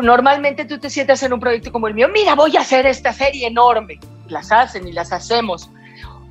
normalmente 0.02 0.64
tú 0.64 0.78
te 0.78 0.90
sientas 0.90 1.22
en 1.22 1.32
un 1.32 1.40
proyecto 1.40 1.70
como 1.72 1.88
el 1.88 1.94
mío, 1.94 2.08
mira, 2.12 2.34
voy 2.34 2.56
a 2.56 2.60
hacer 2.60 2.86
esta 2.86 3.12
serie 3.12 3.46
enorme. 3.46 3.98
Las 4.28 4.50
hacen 4.50 4.88
y 4.88 4.92
las 4.92 5.12
hacemos 5.12 5.70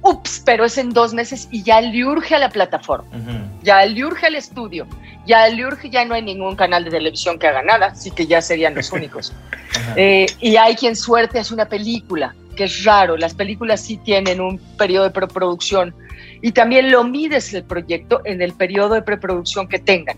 ups, 0.02 0.42
pero 0.46 0.66
es 0.66 0.78
en 0.78 0.92
dos 0.92 1.14
meses 1.14 1.48
y 1.52 1.64
ya 1.64 1.82
le 1.82 2.06
urge 2.06 2.36
a 2.36 2.40
la 2.40 2.50
plataforma, 2.50 3.10
ya 3.64 3.86
le 3.86 4.06
urge 4.06 4.28
al 4.28 4.36
estudio, 4.36 4.88
ya 5.26 5.48
le 5.48 5.66
urge, 5.66 5.90
ya 5.90 6.06
no 6.06 6.16
hay 6.16 6.22
ningún 6.22 6.56
canal 6.56 6.86
de 6.86 6.92
televisión 6.92 7.38
que 7.38 7.48
haga 7.48 7.62
nada, 7.62 7.88
así 7.88 8.12
que 8.12 8.26
ya 8.26 8.42
serían 8.42 8.76
los 8.76 8.92
únicos. 8.92 9.34
Eh, 9.96 10.26
y 10.40 10.56
hay 10.56 10.76
quien 10.76 10.96
suerte 10.96 11.38
hace 11.38 11.54
una 11.54 11.66
película, 11.66 12.34
que 12.56 12.64
es 12.64 12.84
raro, 12.84 13.16
las 13.18 13.36
películas 13.36 13.82
sí 13.82 13.98
tienen 13.98 14.42
un 14.42 14.58
periodo 14.78 15.04
de 15.04 15.12
preproducción 15.12 15.94
y 16.42 16.52
también 16.52 16.92
lo 16.92 17.04
mides 17.04 17.54
el 17.54 17.64
proyecto 17.64 18.22
en 18.26 18.42
el 18.42 18.54
periodo 18.54 18.96
de 18.96 19.04
preproducción 19.04 19.68
que 19.68 19.78
tengan. 19.78 20.18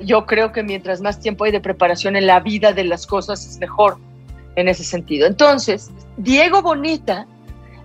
Yo 0.00 0.26
creo 0.26 0.52
que 0.52 0.62
mientras 0.62 1.00
más 1.00 1.18
tiempo 1.18 1.44
hay 1.44 1.52
de 1.52 1.60
preparación 1.60 2.14
en 2.16 2.26
la 2.26 2.40
vida 2.40 2.72
de 2.72 2.84
las 2.84 3.06
cosas 3.06 3.46
es 3.46 3.58
mejor 3.58 3.96
en 4.56 4.68
ese 4.68 4.84
sentido. 4.84 5.26
Entonces, 5.26 5.90
Diego 6.16 6.60
Bonita 6.62 7.26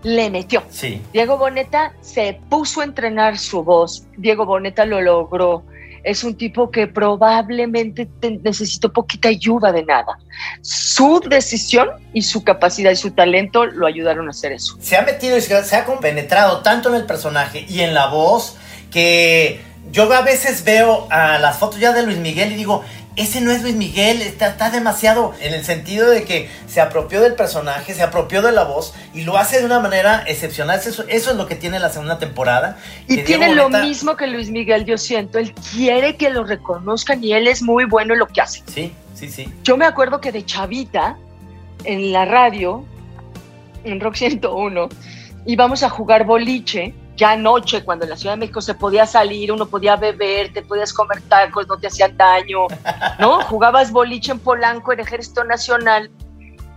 le 0.04 0.30
metió. 0.30 0.64
Sí. 0.70 1.02
Diego 1.12 1.38
Boneta 1.38 1.94
se 2.02 2.40
puso 2.50 2.82
a 2.82 2.84
entrenar 2.84 3.38
su 3.38 3.64
voz. 3.64 4.06
Diego 4.18 4.46
Boneta 4.46 4.86
lo 4.86 5.02
logró. 5.02 5.64
Es 6.04 6.26
un 6.26 6.36
tipo 6.36 6.70
que 6.70 6.88
probablemente 6.88 8.10
necesitó 8.44 8.92
poquita 8.92 9.30
ayuda 9.30 9.72
de 9.72 9.86
nada. 9.86 10.20
Su 10.62 11.22
decisión 11.22 11.90
y 12.14 12.24
su 12.24 12.44
capacidad 12.44 12.92
y 12.92 12.98
su 12.98 13.12
talento 13.12 13.66
lo 13.66 13.88
ayudaron 13.88 14.28
a 14.28 14.32
hacer 14.32 14.52
eso. 14.52 14.76
Se 14.82 14.98
ha 14.98 15.02
metido 15.04 15.38
y 15.38 15.42
se 15.42 15.76
ha 15.76 15.86
compenetrado 15.86 16.62
tanto 16.62 16.90
en 16.90 16.96
el 16.96 17.06
personaje 17.06 17.66
y 17.70 17.80
en 17.80 17.94
la 17.94 18.08
voz 18.08 18.58
que 18.92 19.62
yo 19.92 20.12
a 20.14 20.22
veces 20.22 20.64
veo 20.64 21.08
a 21.10 21.40
las 21.40 21.58
fotos 21.58 21.80
ya 21.80 21.94
de 21.94 22.04
Luis 22.04 22.18
Miguel 22.18 22.52
y 22.52 22.56
digo, 22.56 22.84
ese 23.16 23.42
no 23.42 23.52
es 23.52 23.62
Luis 23.62 23.76
Miguel, 23.76 24.22
está, 24.22 24.72
demasiado 24.72 25.34
en 25.40 25.54
el 25.54 25.64
sentido 25.64 26.10
de 26.10 26.24
que 26.24 26.50
se 26.68 26.82
apropió 26.82 27.22
del 27.22 27.36
personaje, 27.36 27.94
se 27.94 28.02
apropió 28.02 28.42
de 28.42 28.52
la 28.52 28.64
voz 28.64 28.94
y 29.14 29.22
lo 29.22 29.38
hace 29.38 29.60
de 29.60 29.66
una 29.66 29.80
manera 29.80 30.24
excepcional. 30.26 30.80
Eso, 30.80 31.04
eso 31.08 31.32
es 31.32 31.38
lo 31.38 31.46
que 31.46 31.56
tiene 31.56 31.80
la 31.80 31.90
segunda 31.90 32.18
temporada. 32.18 32.78
Y 33.08 33.18
tiene 33.24 33.54
lo 33.54 33.70
mismo 33.70 34.16
que 34.16 34.26
Luis 34.26 34.50
Miguel, 34.50 34.86
yo 34.86 34.98
siento. 34.98 35.38
Él 35.38 35.54
quiere 35.74 36.16
que 36.16 36.32
lo 36.32 36.44
reconozcan 36.44 37.24
y 37.24 37.34
él 37.34 37.48
es 37.48 37.62
muy 37.62 37.86
bueno 37.86 38.14
en 38.14 38.20
lo 38.20 38.28
que 38.28 38.42
hace. 38.42 38.64
Sí, 38.68 38.92
sí, 39.14 39.30
sí. 39.30 39.48
Yo 39.64 39.78
me 39.78 39.86
acuerdo 39.86 40.20
que 40.20 40.32
de 40.32 40.44
chavita, 40.44 41.18
en 41.84 42.12
la 42.12 42.26
radio, 42.26 42.84
en 43.84 44.00
Rock 44.00 44.16
101, 44.16 44.90
íbamos 45.46 45.84
a 45.84 45.90
jugar 45.90 46.26
boliche 46.26 46.96
ya 47.16 47.32
anoche, 47.32 47.84
cuando 47.84 48.06
en 48.06 48.12
la 48.12 48.18
Ciudad 48.18 48.34
de 48.34 48.40
México 48.40 48.62
se 48.62 48.74
podía 48.74 49.06
salir, 49.06 49.52
uno 49.52 49.68
podía 49.68 49.96
beber, 49.96 50.52
te 50.52 50.62
podías 50.62 50.94
comer 50.94 51.22
tacos, 51.22 51.68
no 51.68 51.78
te 51.78 51.88
hacían 51.88 52.18
daño, 52.18 52.68
¿no? 53.20 53.42
Jugabas 53.46 53.92
boliche 53.92 54.32
en 54.32 54.40
Polanco, 54.40 54.94
en 54.94 55.00
Ejército 55.00 55.44
Nacional. 55.44 56.10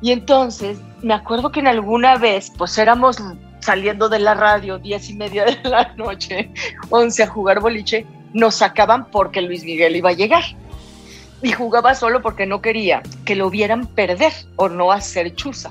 Y 0.02 0.12
entonces, 0.12 0.78
me 1.02 1.14
acuerdo 1.14 1.50
que 1.50 1.60
en 1.60 1.68
alguna 1.68 2.18
vez, 2.18 2.52
pues 2.56 2.76
éramos 2.76 3.16
saliendo 3.60 4.08
de 4.08 4.18
la 4.18 4.34
radio, 4.34 4.78
diez 4.78 5.08
y 5.08 5.14
media 5.14 5.44
de 5.44 5.58
la 5.68 5.92
noche, 5.96 6.50
once 6.90 7.22
a 7.22 7.26
jugar 7.26 7.60
boliche, 7.60 8.06
nos 8.32 8.56
sacaban 8.56 9.10
porque 9.10 9.40
Luis 9.40 9.64
Miguel 9.64 9.96
iba 9.96 10.10
a 10.10 10.14
llegar. 10.14 10.44
Y 11.42 11.52
jugaba 11.52 11.94
solo 11.94 12.22
porque 12.22 12.46
no 12.46 12.60
quería 12.62 13.02
que 13.24 13.36
lo 13.36 13.50
vieran 13.50 13.86
perder 13.86 14.32
o 14.56 14.68
no 14.68 14.92
hacer 14.92 15.34
chuza. 15.34 15.70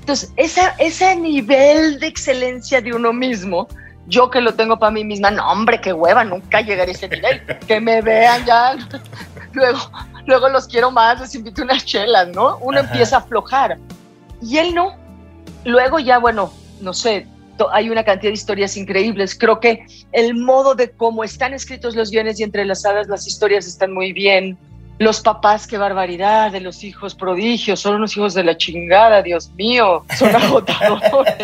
Entonces, 0.00 0.32
esa, 0.36 0.70
ese 0.78 1.16
nivel 1.16 1.98
de 1.98 2.06
excelencia 2.06 2.80
de 2.80 2.92
uno 2.92 3.12
mismo, 3.12 3.68
Yo 4.06 4.30
que 4.30 4.40
lo 4.40 4.54
tengo 4.54 4.78
para 4.78 4.92
mí 4.92 5.04
misma, 5.04 5.30
no, 5.30 5.50
hombre, 5.50 5.80
qué 5.80 5.92
hueva, 5.92 6.24
nunca 6.24 6.60
llegaré 6.60 6.92
a 6.92 6.94
ese 6.94 7.08
nivel. 7.08 7.42
Que 7.66 7.80
me 7.80 8.02
vean 8.02 8.44
ya. 8.44 8.76
luego, 9.52 9.78
luego 10.26 10.48
los 10.48 10.66
quiero 10.66 10.90
más, 10.90 11.20
les 11.20 11.34
invito 11.34 11.62
unas 11.62 11.84
chelas, 11.84 12.28
¿no? 12.28 12.58
Uno 12.58 12.80
empieza 12.80 13.16
a 13.16 13.18
aflojar. 13.20 13.78
Y 14.42 14.58
él 14.58 14.74
no. 14.74 14.94
Luego 15.64 15.98
ya, 15.98 16.18
bueno, 16.18 16.52
no 16.80 16.92
sé, 16.92 17.26
hay 17.72 17.90
una 17.90 18.04
cantidad 18.04 18.30
de 18.30 18.34
historias 18.34 18.76
increíbles. 18.76 19.36
Creo 19.38 19.60
que 19.60 19.86
el 20.12 20.34
modo 20.34 20.74
de 20.74 20.90
cómo 20.90 21.24
están 21.24 21.54
escritos 21.54 21.94
los 21.94 22.10
guiones 22.10 22.40
y 22.40 22.42
entrelazadas 22.42 23.08
las 23.08 23.26
historias 23.26 23.66
están 23.66 23.92
muy 23.92 24.12
bien. 24.12 24.58
Los 24.98 25.20
papás, 25.20 25.66
qué 25.66 25.76
barbaridad, 25.76 26.52
de 26.52 26.60
los 26.60 26.84
hijos 26.84 27.14
prodigios, 27.14 27.80
son 27.80 27.96
unos 27.96 28.16
hijos 28.16 28.34
de 28.34 28.44
la 28.44 28.56
chingada, 28.56 29.22
Dios 29.22 29.50
mío, 29.56 30.04
son 30.16 30.34
agotadores. 30.36 31.34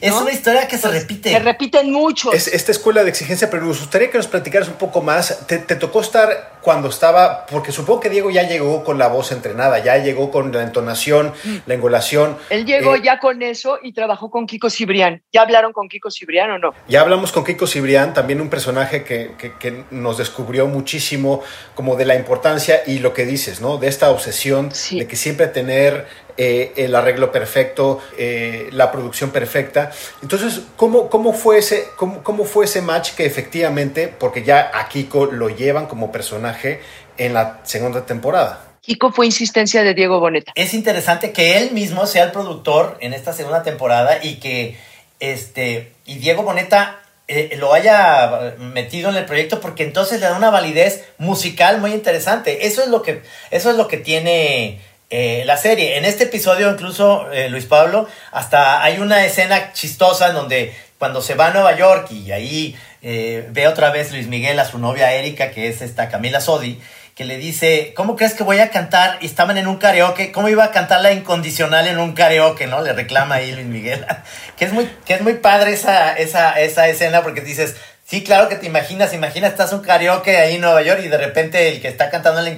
Es 0.00 0.12
una 0.12 0.32
historia 0.32 0.68
que 0.68 0.78
se 0.78 0.88
repite. 0.88 1.30
Se 1.30 1.38
repiten 1.38 1.92
mucho. 1.92 2.32
Es 2.32 2.48
esta 2.48 2.72
escuela 2.72 3.04
de 3.04 3.10
exigencia, 3.10 3.50
pero 3.50 3.64
nos 3.64 3.80
gustaría 3.80 4.10
que 4.10 4.18
nos 4.18 4.26
platicaras 4.26 4.68
un 4.68 4.74
poco 4.74 5.02
más. 5.02 5.46
¿Te, 5.46 5.58
tocó 5.58 6.00
estar 6.00 6.56
cuando 6.60 6.88
estaba, 6.88 7.46
porque 7.46 7.70
supongo 7.70 8.00
que 8.00 8.10
Diego 8.10 8.28
ya 8.30 8.42
llegó 8.42 8.82
con 8.82 8.98
la 8.98 9.06
voz 9.06 9.30
entrenada, 9.30 9.78
ya 9.78 9.98
llegó 9.98 10.32
con 10.32 10.50
la 10.52 10.62
entonación, 10.62 11.32
mm. 11.44 11.56
la 11.66 11.74
engolación. 11.74 12.36
Él 12.50 12.66
llegó 12.66 12.96
eh, 12.96 13.02
ya 13.04 13.20
con 13.20 13.40
eso 13.42 13.78
y 13.80 13.92
trabajó 13.92 14.30
con 14.30 14.46
Kiko 14.46 14.68
Cibrián. 14.68 15.22
¿Ya 15.32 15.42
hablaron 15.42 15.72
con 15.72 15.88
Kiko 15.88 16.10
Cibrián 16.10 16.50
o 16.50 16.58
no? 16.58 16.74
Ya 16.88 17.02
hablamos 17.02 17.30
con 17.30 17.44
Kiko 17.44 17.68
Cibrián, 17.68 18.14
también 18.14 18.40
un 18.40 18.50
personaje 18.50 19.04
que, 19.04 19.32
que, 19.38 19.84
nos 19.90 20.18
descubrió 20.18 20.66
muchísimo 20.66 21.42
como 21.74 21.94
de 21.94 22.04
la 22.04 22.16
importancia 22.16 22.82
y 22.86 22.98
lo 22.98 23.12
que 23.12 23.26
dices, 23.26 23.60
¿no? 23.60 23.78
De 23.78 23.86
esta 23.86 24.10
obsesión 24.10 24.70
de 24.90 25.06
que 25.06 25.16
siempre 25.16 25.46
tener 25.46 26.06
eh, 26.38 26.72
el 26.76 26.94
arreglo 26.94 27.32
perfecto, 27.32 28.00
eh, 28.18 28.68
la 28.72 28.92
producción 28.92 29.30
perfecta. 29.30 29.90
Entonces, 30.22 30.62
¿cómo, 30.76 31.08
cómo, 31.08 31.32
fue 31.32 31.58
ese, 31.58 31.88
cómo, 31.96 32.22
cómo, 32.22 32.44
fue 32.44 32.66
ese 32.66 32.82
match 32.82 33.12
que 33.12 33.24
efectivamente, 33.24 34.08
porque 34.08 34.42
ya 34.42 34.70
a 34.74 34.88
Kiko 34.88 35.26
lo 35.26 35.48
llevan 35.48 35.86
como 35.86 36.12
personaje 36.12 36.80
en 37.16 37.34
la 37.34 37.60
segunda 37.64 38.04
temporada? 38.04 38.66
Kiko 38.82 39.10
fue 39.10 39.26
insistencia 39.26 39.82
de 39.82 39.94
Diego 39.94 40.20
Boneta. 40.20 40.52
Es 40.54 40.72
interesante 40.72 41.32
que 41.32 41.58
él 41.58 41.72
mismo 41.72 42.06
sea 42.06 42.24
el 42.24 42.32
productor 42.32 42.96
en 43.00 43.14
esta 43.14 43.32
segunda 43.32 43.62
temporada 43.62 44.22
y 44.22 44.36
que 44.36 44.76
este 45.18 45.92
y 46.04 46.18
Diego 46.18 46.42
Boneta 46.42 47.00
eh, 47.26 47.56
lo 47.58 47.72
haya 47.72 48.54
metido 48.58 49.10
en 49.10 49.16
el 49.16 49.24
proyecto 49.24 49.60
porque 49.60 49.82
entonces 49.82 50.20
le 50.20 50.26
da 50.26 50.36
una 50.36 50.50
validez 50.50 51.04
musical 51.18 51.80
muy 51.80 51.92
interesante. 51.92 52.66
Eso 52.66 52.82
es 52.82 52.88
lo 52.88 53.02
que 53.02 53.22
eso 53.50 53.70
es 53.70 53.76
lo 53.76 53.88
que 53.88 53.96
tiene 53.96 54.80
eh, 55.08 55.44
la 55.46 55.56
serie. 55.56 55.98
En 55.98 56.04
este 56.04 56.24
episodio, 56.24 56.70
incluso, 56.70 57.30
eh, 57.30 57.48
Luis 57.48 57.64
Pablo, 57.64 58.08
hasta 58.32 58.82
hay 58.82 58.98
una 58.98 59.24
escena 59.24 59.72
chistosa 59.72 60.28
en 60.28 60.34
donde 60.34 60.74
cuando 60.98 61.22
se 61.22 61.34
va 61.34 61.48
a 61.48 61.50
Nueva 61.50 61.76
York 61.76 62.10
y 62.10 62.32
ahí 62.32 62.76
eh, 63.02 63.46
ve 63.50 63.68
otra 63.68 63.90
vez 63.90 64.10
Luis 64.10 64.26
Miguel 64.26 64.58
a 64.58 64.64
su 64.64 64.78
novia 64.78 65.12
Erika, 65.12 65.50
que 65.50 65.68
es 65.68 65.80
esta 65.80 66.08
Camila 66.08 66.40
Sodi, 66.40 66.80
que 67.14 67.24
le 67.24 67.38
dice, 67.38 67.92
¿cómo 67.94 68.16
crees 68.16 68.34
que 68.34 68.42
voy 68.42 68.58
a 68.58 68.70
cantar? 68.70 69.18
Y 69.20 69.26
estaban 69.26 69.56
en 69.58 69.68
un 69.68 69.76
karaoke, 69.76 70.32
¿cómo 70.32 70.48
iba 70.48 70.64
a 70.64 70.70
cantar 70.72 71.00
la 71.02 71.12
incondicional 71.12 71.86
en 71.86 71.98
un 71.98 72.12
karaoke? 72.12 72.66
¿No? 72.66 72.82
Le 72.82 72.92
reclama 72.92 73.36
ahí 73.36 73.52
Luis 73.52 73.66
Miguel. 73.66 74.04
que, 74.56 74.64
es 74.64 74.72
muy, 74.72 74.90
que 75.04 75.14
es 75.14 75.20
muy 75.20 75.34
padre 75.34 75.72
esa, 75.72 76.14
esa, 76.14 76.60
esa 76.60 76.88
escena 76.88 77.22
porque 77.22 77.42
dices, 77.42 77.76
Sí, 78.08 78.22
claro 78.22 78.48
que 78.48 78.54
te 78.54 78.66
imaginas, 78.66 79.12
imagina, 79.14 79.48
estás 79.48 79.72
un 79.72 79.80
karaoke 79.80 80.36
ahí 80.36 80.54
en 80.54 80.60
Nueva 80.60 80.80
York 80.82 81.00
y 81.04 81.08
de 81.08 81.18
repente 81.18 81.68
el 81.68 81.80
que 81.80 81.88
está 81.88 82.08
cantando 82.08 82.40
la 82.40 82.50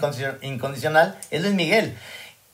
incondicional 0.43 1.17
es 1.31 1.41
Luis 1.41 1.55
Miguel 1.55 1.97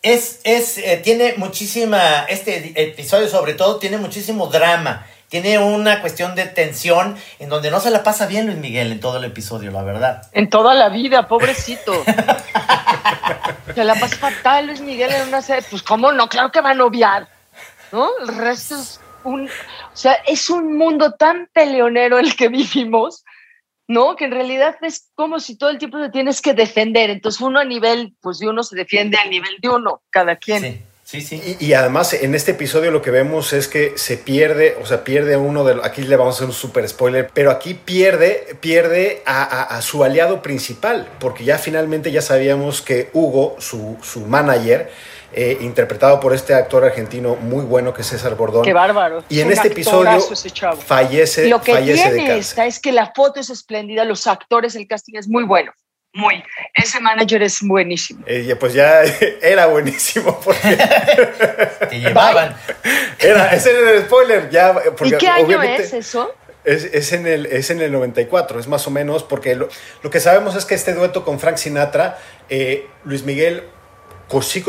es, 0.04 0.40
es 0.44 0.76
eh, 0.76 1.00
tiene 1.02 1.34
muchísima, 1.38 2.24
este 2.28 2.72
episodio 2.76 3.26
sobre 3.26 3.54
todo 3.54 3.78
tiene 3.78 3.96
muchísimo 3.96 4.48
drama, 4.48 5.06
tiene 5.30 5.58
una 5.58 6.02
cuestión 6.02 6.34
de 6.34 6.44
tensión 6.44 7.16
en 7.38 7.48
donde 7.48 7.70
no 7.70 7.80
se 7.80 7.90
la 7.90 8.02
pasa 8.02 8.26
bien 8.26 8.46
Luis 8.46 8.58
Miguel 8.58 8.92
en 8.92 9.00
todo 9.00 9.16
el 9.16 9.24
episodio, 9.24 9.70
la 9.70 9.82
verdad. 9.82 10.28
En 10.32 10.50
toda 10.50 10.74
la 10.74 10.90
vida, 10.90 11.26
pobrecito. 11.26 12.04
se 13.74 13.82
la 13.82 13.94
pasa 13.94 14.16
fatal 14.16 14.66
Luis 14.66 14.82
Miguel 14.82 15.10
en 15.10 15.28
una 15.28 15.40
serie, 15.40 15.64
pues 15.68 15.82
cómo 15.82 16.12
no, 16.12 16.28
claro 16.28 16.52
que 16.52 16.60
va 16.60 16.70
a 16.70 16.74
noviar, 16.74 17.26
¿no? 17.90 18.10
El 18.20 18.36
resto 18.36 18.74
es 18.78 19.00
un, 19.24 19.46
o 19.46 19.96
sea, 19.96 20.18
es 20.26 20.50
un 20.50 20.76
mundo 20.76 21.12
tan 21.12 21.48
peleonero 21.54 22.18
el 22.18 22.36
que 22.36 22.48
vivimos 22.48 23.24
¿no? 23.88 24.16
Que 24.16 24.26
en 24.26 24.30
realidad 24.30 24.76
es 24.82 25.10
como 25.14 25.40
si 25.40 25.56
todo 25.56 25.70
el 25.70 25.78
tiempo 25.78 25.98
te 25.98 26.10
tienes 26.10 26.40
que 26.40 26.54
defender. 26.54 27.10
Entonces 27.10 27.40
uno 27.40 27.60
a 27.60 27.64
nivel, 27.64 28.14
pues 28.20 28.38
de 28.38 28.48
uno 28.48 28.62
se 28.62 28.76
defiende 28.76 29.18
a 29.18 29.26
nivel 29.26 29.56
de 29.60 29.68
uno, 29.68 30.02
cada 30.10 30.36
quien. 30.36 30.84
Sí, 31.20 31.20
sí. 31.20 31.56
Y, 31.60 31.72
además 31.74 32.12
en 32.12 32.34
este 32.34 32.52
episodio 32.52 32.90
lo 32.90 33.02
que 33.02 33.10
vemos 33.10 33.52
es 33.52 33.68
que 33.68 33.92
se 33.96 34.16
pierde, 34.16 34.76
o 34.82 34.86
sea, 34.86 35.04
pierde 35.04 35.36
uno 35.36 35.64
de 35.64 35.80
aquí 35.84 36.02
le 36.02 36.16
vamos 36.16 36.34
a 36.34 36.36
hacer 36.38 36.48
un 36.48 36.52
super 36.52 36.88
spoiler, 36.88 37.30
pero 37.32 37.50
aquí 37.50 37.74
pierde, 37.74 38.56
pierde 38.60 39.22
a, 39.26 39.80
su 39.82 40.02
aliado 40.02 40.42
principal, 40.42 41.08
porque 41.20 41.44
ya 41.44 41.58
finalmente 41.58 42.10
ya 42.10 42.22
sabíamos 42.22 42.82
que 42.82 43.10
Hugo, 43.12 43.56
su, 43.58 43.96
su 44.02 44.22
manager, 44.22 44.90
eh, 45.36 45.58
interpretado 45.60 46.20
por 46.20 46.32
este 46.32 46.54
actor 46.54 46.84
argentino 46.84 47.34
muy 47.34 47.64
bueno 47.64 47.92
que 47.92 48.02
es 48.02 48.08
César 48.08 48.36
Bordón. 48.36 48.64
Qué 48.64 48.72
bárbaro. 48.72 49.24
Y 49.28 49.40
en 49.40 49.50
este 49.50 49.68
episodio 49.68 50.20
fallece. 50.78 51.48
Lo 51.48 51.60
que 51.60 51.74
fallece 51.74 52.10
tiene 52.10 52.38
esta 52.38 52.66
es 52.66 52.78
que 52.78 52.92
la 52.92 53.12
foto 53.14 53.40
es 53.40 53.50
espléndida, 53.50 54.04
los 54.04 54.26
actores, 54.26 54.76
el 54.76 54.86
casting 54.86 55.14
es 55.16 55.28
muy 55.28 55.44
bueno. 55.44 55.72
Muy. 56.14 56.42
Ese 56.72 57.00
manager 57.00 57.42
es 57.42 57.60
buenísimo. 57.60 58.24
Eh, 58.26 58.56
pues 58.58 58.72
ya 58.72 59.02
era 59.42 59.66
buenísimo 59.66 60.40
porque 60.40 60.78
te 61.90 62.00
llevaban. 62.00 62.56
Era, 63.18 63.52
ese 63.52 63.70
era 63.70 63.90
el 63.90 64.02
spoiler. 64.04 64.48
Ya, 64.48 64.74
¿Y 65.04 65.12
qué 65.12 65.28
año 65.28 65.62
es 65.62 65.92
eso? 65.92 66.34
Es, 66.64 66.84
es, 66.84 67.12
en 67.12 67.26
el, 67.26 67.46
es 67.46 67.70
en 67.70 67.82
el 67.82 67.92
94, 67.92 68.58
es 68.58 68.68
más 68.68 68.86
o 68.86 68.90
menos, 68.90 69.22
porque 69.22 69.54
lo, 69.54 69.68
lo 70.02 70.08
que 70.08 70.18
sabemos 70.18 70.56
es 70.56 70.64
que 70.64 70.74
este 70.74 70.94
dueto 70.94 71.22
con 71.22 71.38
Frank 71.38 71.56
Sinatra, 71.56 72.16
eh, 72.48 72.86
Luis 73.04 73.24
Miguel 73.24 73.64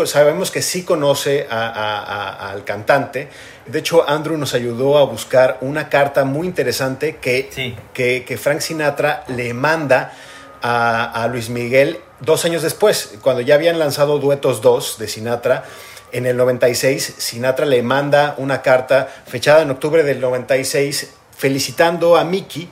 sabemos 0.05 0.51
que 0.51 0.61
sí 0.61 0.83
conoce 0.83 1.47
al 1.49 2.63
cantante. 2.63 3.29
De 3.65 3.79
hecho, 3.79 4.07
Andrew 4.07 4.37
nos 4.37 4.53
ayudó 4.53 4.97
a 4.97 5.05
buscar 5.05 5.57
una 5.61 5.89
carta 5.89 6.23
muy 6.23 6.47
interesante 6.47 7.17
que, 7.17 7.49
que, 7.93 8.37
Frank 8.37 8.59
Sinatra 8.59 9.23
le 9.27 9.53
manda 9.53 10.13
a, 10.67 11.27
Luis 11.31 11.49
Miguel 11.49 11.99
dos 12.21 12.43
años 12.43 12.63
después, 12.63 13.15
cuando 13.21 13.41
ya 13.41 13.55
habían 13.55 13.77
lanzado 13.77 14.17
Duetos 14.17 14.61
2 14.61 14.97
de 14.97 15.07
Sinatra. 15.07 15.63
En 16.11 16.25
el 16.25 16.37
96, 16.37 17.15
Sinatra 17.17 17.65
le 17.65 17.83
manda 17.83 18.35
una 18.37 18.61
carta 18.61 19.07
fechada 19.27 19.61
en 19.61 19.69
octubre 19.69 20.03
del 20.03 20.21
96 20.21 21.11
felicitando 21.35 22.15
a 22.15 22.23
Mickey 22.23 22.69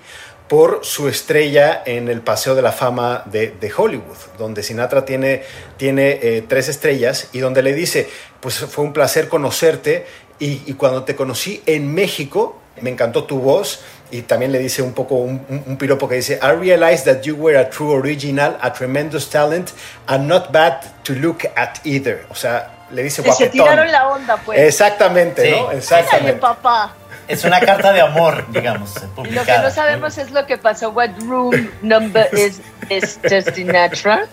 por 0.48 0.80
su 0.84 1.08
estrella 1.08 1.84
en 1.86 2.08
el 2.08 2.22
Paseo 2.22 2.56
de 2.56 2.62
la 2.62 2.72
Fama 2.72 3.24
de, 3.26 3.74
Hollywood, 3.76 4.18
donde 4.38 4.64
Sinatra 4.64 5.06
tiene, 5.06 5.44
tiene 5.78 6.20
eh, 6.22 6.44
tres 6.48 6.70
estrellas 6.70 7.30
y 7.34 7.40
donde 7.40 7.62
le 7.64 7.74
dice, 7.74 8.10
pues 8.40 8.60
fue 8.60 8.86
un 8.86 8.94
placer 8.94 9.28
conocerte 9.30 10.06
y, 10.40 10.74
cuando 10.74 11.04
te 11.04 11.16
conocí 11.16 11.62
en 11.66 11.94
México, 11.94 12.60
me 12.82 12.90
encantó 12.90 13.26
tu 13.26 13.40
voz 13.40 13.82
y 14.14 14.22
también 14.22 14.52
le 14.52 14.60
dice 14.60 14.84
un 14.84 14.94
poco 14.94 15.16
un, 15.16 15.44
un, 15.66 15.76
piropo 15.76 16.08
que 16.08 16.16
dice, 16.16 16.40
I 16.44 16.52
realized 16.52 17.06
that 17.06 17.24
you 17.24 17.36
were 17.36 17.58
a 17.58 17.68
true 17.68 17.92
original, 17.92 18.56
a 18.62 18.72
tremendous 18.72 19.28
talent, 19.28 19.72
and 20.06 20.28
not 20.28 20.52
bad 20.52 20.82
to 21.04 21.14
look 21.14 21.46
at 21.56 21.80
either. 21.84 22.24
O 22.30 22.36
sea, 22.36 22.86
le 22.92 23.02
dice 23.02 23.24
guapetón. 23.24 23.48
Se 23.48 23.52
tiraron 23.52 23.92
la 23.92 24.10
onda, 24.10 24.38
pues. 24.38 24.60
Exactamente, 24.60 25.50
¿no? 25.50 25.72
Exactamente. 25.72 26.34
papá. 26.40 26.94
Es 27.28 27.44
una 27.44 27.60
carta 27.60 27.92
de 27.92 28.02
amor, 28.02 28.46
digamos. 28.52 28.94
Lo 29.18 29.44
que 29.44 29.58
no 29.58 29.72
sabemos 29.72 30.20
es 30.20 30.30
lo 30.30 30.46
que 30.46 30.60
pasó. 30.60 30.92
What 30.92 31.18
room 31.22 31.72
number 31.82 32.30
is 32.34 32.62
Mr. 32.92 33.52
Sinatra? 33.52 34.28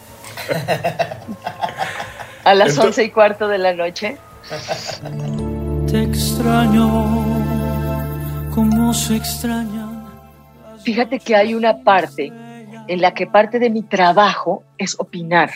A 2.44 2.54
las 2.54 2.76
once 2.76 3.02
y 3.02 3.10
cuarto 3.10 3.48
de 3.48 3.56
la 3.56 3.72
noche. 3.72 4.18
Te 5.90 6.02
extraño, 6.02 7.39
como 8.50 8.92
se 8.92 9.16
extraña. 9.16 9.88
Fíjate 10.84 11.18
que 11.18 11.36
hay 11.36 11.54
una 11.54 11.82
parte 11.82 12.32
en 12.88 13.00
la 13.00 13.14
que 13.14 13.26
parte 13.26 13.58
de 13.58 13.70
mi 13.70 13.82
trabajo 13.82 14.64
es 14.78 14.98
opinar. 14.98 15.50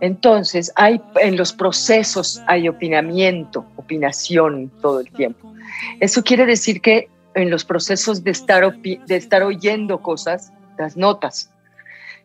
Entonces, 0.00 0.72
hay 0.76 1.02
en 1.16 1.36
los 1.36 1.52
procesos 1.52 2.42
hay 2.46 2.68
opinamiento, 2.68 3.66
opinación 3.76 4.70
todo 4.80 5.00
el 5.00 5.10
tiempo. 5.10 5.52
Eso 6.00 6.22
quiere 6.22 6.46
decir 6.46 6.80
que 6.80 7.08
en 7.34 7.50
los 7.50 7.64
procesos 7.64 8.22
de 8.22 8.30
estar, 8.30 8.76
de 8.80 9.16
estar 9.16 9.42
oyendo 9.42 10.00
cosas, 10.00 10.52
las 10.78 10.96
notas. 10.96 11.52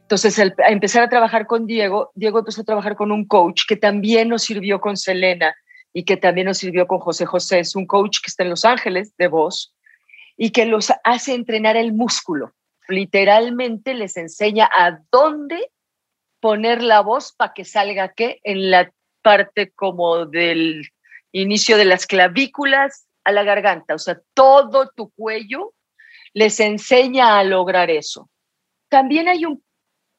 Entonces, 0.01 0.37
al 0.37 0.53
empezar 0.69 1.03
a 1.03 1.09
trabajar 1.09 1.47
con 1.47 1.65
Diego, 1.65 2.11
Diego 2.13 2.39
empezó 2.39 2.61
a 2.61 2.65
trabajar 2.65 2.95
con 2.95 3.11
un 3.11 3.25
coach 3.25 3.63
que 3.67 3.75
también 3.75 4.29
nos 4.29 4.43
sirvió 4.43 4.79
con 4.79 4.95
Selena 4.95 5.55
y 5.93 6.03
que 6.05 6.17
también 6.17 6.47
nos 6.47 6.57
sirvió 6.57 6.87
con 6.87 6.99
José 6.99 7.25
José. 7.25 7.59
Es 7.59 7.75
un 7.75 7.85
coach 7.85 8.19
que 8.21 8.27
está 8.27 8.43
en 8.43 8.49
Los 8.49 8.65
Ángeles 8.65 9.15
de 9.17 9.27
voz 9.27 9.73
y 10.35 10.49
que 10.49 10.65
los 10.65 10.91
hace 11.03 11.33
entrenar 11.33 11.77
el 11.77 11.93
músculo. 11.93 12.53
Literalmente 12.87 13.93
les 13.93 14.17
enseña 14.17 14.69
a 14.75 14.99
dónde 15.11 15.71
poner 16.39 16.81
la 16.81 17.01
voz 17.01 17.33
para 17.33 17.53
que 17.53 17.63
salga 17.63 18.13
qué 18.13 18.41
en 18.43 18.71
la 18.71 18.91
parte 19.21 19.71
como 19.71 20.25
del 20.25 20.89
inicio 21.31 21.77
de 21.77 21.85
las 21.85 22.05
clavículas 22.05 23.07
a 23.23 23.31
la 23.31 23.43
garganta, 23.43 23.95
o 23.95 23.99
sea, 23.99 24.19
todo 24.33 24.91
tu 24.93 25.09
cuello 25.11 25.73
les 26.33 26.59
enseña 26.59 27.39
a 27.39 27.43
lograr 27.43 27.89
eso. 27.89 28.29
También 28.89 29.27
hay 29.27 29.45
un 29.45 29.63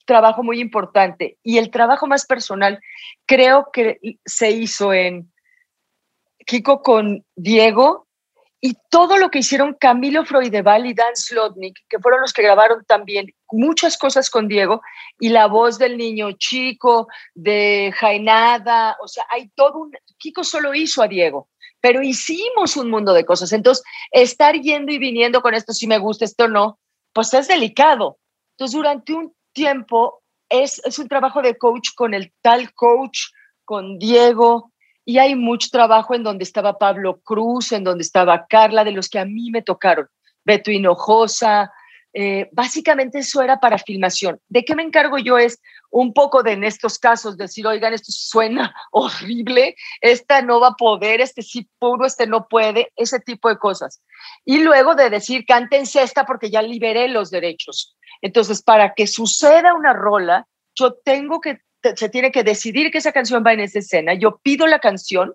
trabajo 0.07 0.43
muy 0.43 0.61
importante 0.61 1.39
y 1.43 1.59
el 1.59 1.71
trabajo 1.71 2.07
más 2.07 2.25
personal 2.25 2.81
creo 3.27 3.71
que 3.73 3.99
se 4.25 4.51
hizo 4.51 4.93
en 4.93 5.33
Kiko 6.45 6.83
con 6.83 7.25
Diego 7.37 8.07
y 8.67 8.79
todo 8.89 9.19
lo 9.19 9.31
que 9.31 9.41
hicieron 9.41 9.77
Camilo 9.79 10.25
Freudeval 10.25 10.87
y 10.87 10.95
Dan 10.95 11.15
Slotnick, 11.15 11.81
que 11.87 11.99
fueron 11.99 12.23
los 12.23 12.33
que 12.33 12.41
grabaron 12.41 12.83
también 12.87 13.27
muchas 13.53 13.99
cosas 13.99 14.31
con 14.31 14.49
Diego, 14.49 14.81
y 15.21 15.29
la 15.29 15.49
voz 15.49 15.79
del 15.79 15.99
niño 15.99 16.33
chico, 16.33 17.09
de 17.35 17.93
Jainada, 17.95 18.97
o 19.03 19.07
sea, 19.07 19.27
hay 19.29 19.51
todo 19.55 19.81
un... 19.81 19.93
Kiko 20.17 20.45
solo 20.45 20.75
hizo 20.75 21.03
a 21.03 21.09
Diego, 21.09 21.51
pero 21.79 22.03
hicimos 22.03 22.79
un 22.79 22.89
mundo 22.89 23.13
de 23.13 23.27
cosas. 23.27 23.53
Entonces, 23.53 23.85
estar 24.11 24.59
yendo 24.59 24.93
y 24.93 24.99
viniendo 24.99 25.43
con 25.43 25.53
esto, 25.53 25.75
si 25.75 25.87
me 25.87 25.99
gusta, 25.99 26.25
esto 26.25 26.49
no, 26.49 26.79
pues 27.13 27.35
es 27.35 27.49
delicado. 27.49 28.17
Entonces, 28.53 28.75
durante 28.75 29.13
un 29.13 29.35
tiempo 29.53 30.23
es, 30.49 30.81
es 30.87 30.99
un 30.99 31.09
trabajo 31.09 31.43
de 31.43 31.59
coach 31.59 31.91
con 31.95 32.15
el 32.15 32.33
tal 32.41 32.73
coach, 32.73 33.19
con 33.67 33.99
Diego, 33.99 34.73
y 35.05 35.19
hay 35.19 35.35
mucho 35.35 35.69
trabajo 35.71 36.15
en 36.15 36.23
donde 36.23 36.45
estaba 36.45 36.79
Pablo 36.79 37.21
Cruz, 37.21 37.73
en 37.73 37.85
donde 37.85 38.03
estaba 38.03 38.47
Carla, 38.47 38.85
de 38.85 38.93
los 38.93 39.09
que 39.09 39.19
a 39.19 39.25
mí 39.25 39.51
me 39.51 39.63
tocaron, 39.63 40.09
Beto 40.45 40.71
Hinojosa. 40.71 41.73
Eh, 42.17 42.49
básicamente 42.53 43.19
eso 43.19 43.43
era 43.43 43.59
para 43.59 43.77
filmación. 43.77 44.41
¿De 44.49 44.65
qué 44.65 44.77
me 44.77 44.85
encargo 44.85 45.19
yo? 45.19 45.37
Es 45.37 45.61
un 45.91 46.13
poco 46.13 46.45
de 46.45 46.53
en 46.53 46.63
estos 46.63 46.97
casos 46.99 47.37
decir, 47.37 47.67
oigan, 47.67 47.93
esto 47.93 48.13
suena 48.13 48.73
horrible, 48.93 49.75
esta 50.01 50.41
no 50.41 50.61
va 50.61 50.69
a 50.69 50.77
poder, 50.77 51.21
este 51.21 51.43
sí 51.43 51.69
pudo, 51.79 52.07
este 52.07 52.27
no 52.27 52.47
puede, 52.49 52.93
ese 52.97 53.19
tipo 53.19 53.49
de 53.49 53.59
cosas. 53.59 54.01
Y 54.45 54.61
luego 54.61 54.95
de 54.95 55.11
decir, 55.11 55.45
cántense 55.45 56.03
esta 56.03 56.25
porque 56.25 56.51
ya 56.51 56.63
liberé 56.63 57.09
los 57.09 57.31
derechos. 57.31 57.97
Entonces, 58.23 58.63
para 58.63 58.95
que 58.95 59.07
suceda 59.07 59.75
una 59.75 59.93
rola, 59.93 60.47
yo 60.77 60.95
tengo 60.95 61.41
que 61.41 61.59
se 61.97 62.09
tiene 62.09 62.33
que 62.33 62.43
decidir 62.43 62.91
que 62.91 62.99
esa 62.99 63.13
canción 63.13 63.43
va 63.47 63.53
en 63.53 63.61
esa 63.61 63.79
escena. 63.79 64.15
Yo 64.15 64.39
pido 64.43 64.67
la 64.67 64.79
canción 64.79 65.35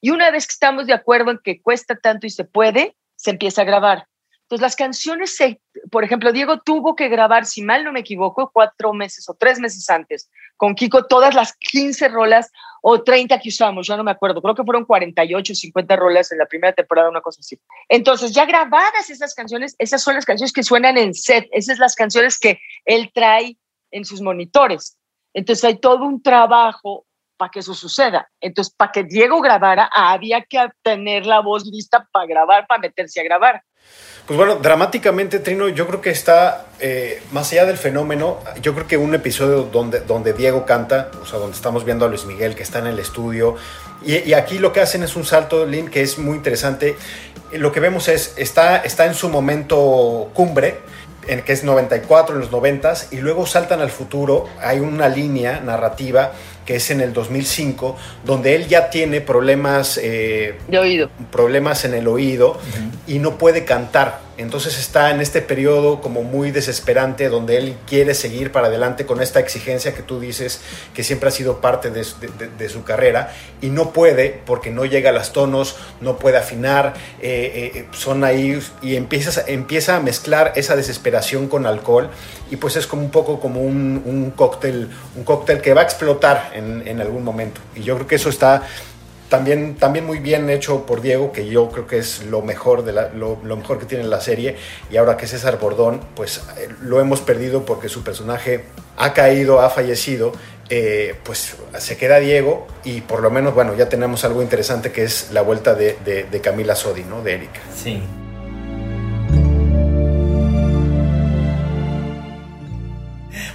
y 0.00 0.10
una 0.10 0.30
vez 0.30 0.46
que 0.46 0.52
estamos 0.52 0.86
de 0.86 0.92
acuerdo 0.92 1.30
en 1.30 1.40
que 1.42 1.60
cuesta 1.60 1.96
tanto 1.96 2.26
y 2.26 2.30
se 2.30 2.44
puede, 2.44 2.96
se 3.16 3.30
empieza 3.30 3.62
a 3.62 3.64
grabar. 3.64 4.06
Entonces 4.42 4.62
las 4.62 4.76
canciones, 4.76 5.34
se, 5.34 5.60
por 5.90 6.04
ejemplo, 6.04 6.32
Diego 6.32 6.60
tuvo 6.60 6.94
que 6.94 7.08
grabar, 7.08 7.46
si 7.46 7.62
mal 7.62 7.82
no 7.82 7.90
me 7.90 8.00
equivoco, 8.00 8.52
cuatro 8.52 8.92
meses 8.92 9.28
o 9.28 9.34
tres 9.34 9.58
meses 9.58 9.90
antes, 9.90 10.30
con 10.56 10.76
Kiko 10.76 11.06
todas 11.06 11.34
las 11.34 11.54
15 11.56 12.06
rolas 12.08 12.52
o 12.80 13.02
30 13.02 13.40
que 13.40 13.48
usamos, 13.48 13.88
ya 13.88 13.96
no 13.96 14.04
me 14.04 14.12
acuerdo, 14.12 14.40
creo 14.40 14.54
que 14.54 14.62
fueron 14.62 14.84
48, 14.84 15.52
50 15.52 15.96
rolas 15.96 16.30
en 16.30 16.38
la 16.38 16.46
primera 16.46 16.72
temporada, 16.72 17.10
una 17.10 17.22
cosa 17.22 17.40
así. 17.40 17.58
Entonces 17.88 18.32
ya 18.32 18.46
grabadas 18.46 19.10
esas 19.10 19.34
canciones, 19.34 19.74
esas 19.80 20.00
son 20.00 20.14
las 20.14 20.24
canciones 20.24 20.52
que 20.52 20.62
suenan 20.62 20.96
en 20.96 21.12
set, 21.12 21.48
esas 21.50 21.78
son 21.78 21.82
las 21.82 21.96
canciones 21.96 22.38
que 22.38 22.60
él 22.84 23.10
trae 23.12 23.58
en 23.90 24.04
sus 24.04 24.20
monitores. 24.20 24.96
Entonces 25.36 25.64
hay 25.64 25.76
todo 25.78 26.06
un 26.06 26.22
trabajo 26.22 27.04
para 27.36 27.50
que 27.50 27.58
eso 27.58 27.74
suceda. 27.74 28.26
Entonces, 28.40 28.72
para 28.74 28.90
que 28.90 29.04
Diego 29.04 29.42
grabara, 29.42 29.90
había 29.94 30.40
que 30.40 30.58
tener 30.82 31.26
la 31.26 31.40
voz 31.40 31.66
lista 31.66 32.08
para 32.10 32.24
grabar, 32.24 32.66
para 32.66 32.80
meterse 32.80 33.20
a 33.20 33.24
grabar. 33.24 33.62
Pues 34.26 34.38
bueno, 34.38 34.56
dramáticamente, 34.56 35.38
Trino, 35.38 35.68
yo 35.68 35.86
creo 35.86 36.00
que 36.00 36.08
está, 36.08 36.64
eh, 36.80 37.22
más 37.32 37.52
allá 37.52 37.66
del 37.66 37.76
fenómeno, 37.76 38.38
yo 38.62 38.72
creo 38.74 38.86
que 38.86 38.96
un 38.96 39.14
episodio 39.14 39.64
donde, 39.64 40.00
donde 40.00 40.32
Diego 40.32 40.64
canta, 40.64 41.10
o 41.20 41.26
sea, 41.26 41.38
donde 41.38 41.54
estamos 41.54 41.84
viendo 41.84 42.06
a 42.06 42.08
Luis 42.08 42.24
Miguel 42.24 42.56
que 42.56 42.62
está 42.62 42.78
en 42.78 42.86
el 42.86 42.98
estudio, 42.98 43.56
y, 44.02 44.32
aquí 44.32 44.58
lo 44.58 44.72
que 44.72 44.80
hacen 44.80 45.02
es 45.02 45.16
un 45.16 45.26
salto, 45.26 45.66
Link, 45.66 45.90
que 45.90 46.00
es 46.00 46.18
muy 46.18 46.36
interesante. 46.36 46.96
Lo 47.52 47.72
que 47.72 47.80
vemos 47.80 48.08
es, 48.08 48.34
está, 48.38 48.78
está 48.78 49.04
en 49.04 49.14
su 49.14 49.28
momento 49.28 50.30
cumbre, 50.32 50.80
en 51.28 51.42
que 51.42 51.52
es 51.52 51.64
94, 51.64 52.34
en 52.34 52.40
los 52.40 52.52
90 52.52 52.94
y 53.10 53.16
luego 53.16 53.46
saltan 53.46 53.80
al 53.80 53.90
futuro. 53.90 54.46
Hay 54.60 54.80
una 54.80 55.08
línea 55.08 55.60
narrativa 55.60 56.32
que 56.64 56.76
es 56.76 56.90
en 56.90 57.00
el 57.00 57.12
2005, 57.12 57.96
donde 58.24 58.56
él 58.56 58.66
ya 58.66 58.90
tiene 58.90 59.20
problemas 59.20 59.98
eh, 60.02 60.58
de 60.68 60.78
oído. 60.78 61.10
Problemas 61.30 61.84
en 61.84 61.94
el 61.94 62.08
oído 62.08 62.58
y 63.06 63.18
no 63.18 63.38
puede 63.38 63.64
cantar. 63.64 64.25
Entonces 64.38 64.78
está 64.78 65.10
en 65.10 65.20
este 65.20 65.40
periodo 65.40 66.00
como 66.00 66.22
muy 66.22 66.50
desesperante 66.50 67.28
donde 67.28 67.56
él 67.56 67.76
quiere 67.86 68.14
seguir 68.14 68.52
para 68.52 68.66
adelante 68.66 69.06
con 69.06 69.22
esta 69.22 69.40
exigencia 69.40 69.94
que 69.94 70.02
tú 70.02 70.20
dices 70.20 70.60
que 70.94 71.02
siempre 71.02 71.28
ha 71.28 71.32
sido 71.32 71.60
parte 71.60 71.90
de, 71.90 72.04
su 72.68 72.84
carrera 72.84 73.32
y 73.62 73.68
no 73.68 73.92
puede 73.92 74.40
porque 74.44 74.70
no 74.70 74.84
llega 74.84 75.10
a 75.10 75.12
los 75.12 75.32
tonos, 75.32 75.76
no 76.00 76.18
puede 76.18 76.36
afinar, 76.36 76.94
eh, 77.20 77.72
eh, 77.74 77.86
son 77.92 78.24
ahí 78.24 78.60
y 78.82 78.96
empiezas, 78.96 79.44
empieza 79.46 79.96
a 79.96 80.00
mezclar 80.00 80.52
esa 80.56 80.76
desesperación 80.76 81.48
con 81.48 81.66
alcohol 81.66 82.10
y 82.50 82.56
pues 82.56 82.76
es 82.76 82.86
como 82.86 83.02
un 83.02 83.10
poco 83.10 83.40
como 83.40 83.62
un, 83.62 84.32
cóctel, 84.36 84.90
un 85.16 85.24
cóctel 85.24 85.62
que 85.62 85.72
va 85.72 85.80
a 85.80 85.84
explotar 85.84 86.52
en 86.54 87.00
algún 87.00 87.24
momento. 87.24 87.60
Y 87.74 87.82
yo 87.82 87.94
creo 87.94 88.06
que 88.06 88.16
eso 88.16 88.28
está 88.28 88.62
también, 89.28 89.76
también 89.76 90.06
muy 90.06 90.18
bien 90.18 90.48
hecho 90.50 90.86
por 90.86 91.00
Diego, 91.00 91.32
que 91.32 91.46
yo 91.46 91.68
creo 91.70 91.86
que 91.86 91.98
es 91.98 92.24
lo 92.24 92.42
mejor, 92.42 92.84
de 92.84 92.92
lo, 92.92 93.36
mejor 93.36 93.78
que 93.78 93.86
tiene 93.86 94.04
la 94.04 94.20
serie. 94.20 94.56
Y 94.90 94.96
ahora 94.96 95.16
que 95.16 95.26
César 95.26 95.58
Bordón, 95.58 96.00
pues 96.14 96.42
eh, 96.58 96.68
lo 96.82 97.00
hemos 97.00 97.20
perdido 97.20 97.64
porque 97.64 97.88
su 97.88 98.02
personaje 98.02 98.64
ha 98.96 99.12
caído, 99.12 99.60
ha 99.60 99.70
fallecido. 99.70 100.32
Eh, 100.68 101.14
pues 101.22 101.54
se 101.78 101.96
queda 101.96 102.18
Diego 102.18 102.66
y 102.82 103.00
por 103.00 103.22
lo 103.22 103.30
menos, 103.30 103.54
bueno, 103.54 103.74
ya 103.76 103.88
tenemos 103.88 104.24
algo 104.24 104.42
interesante 104.42 104.90
que 104.90 105.04
es 105.04 105.30
la 105.30 105.42
vuelta 105.42 105.74
de, 105.74 105.96
de 106.04 106.40
Camila 106.40 106.74
Sodi, 106.74 107.04
¿no? 107.04 107.22
De 107.22 107.34
Erika. 107.34 107.60
Sí. 107.72 108.02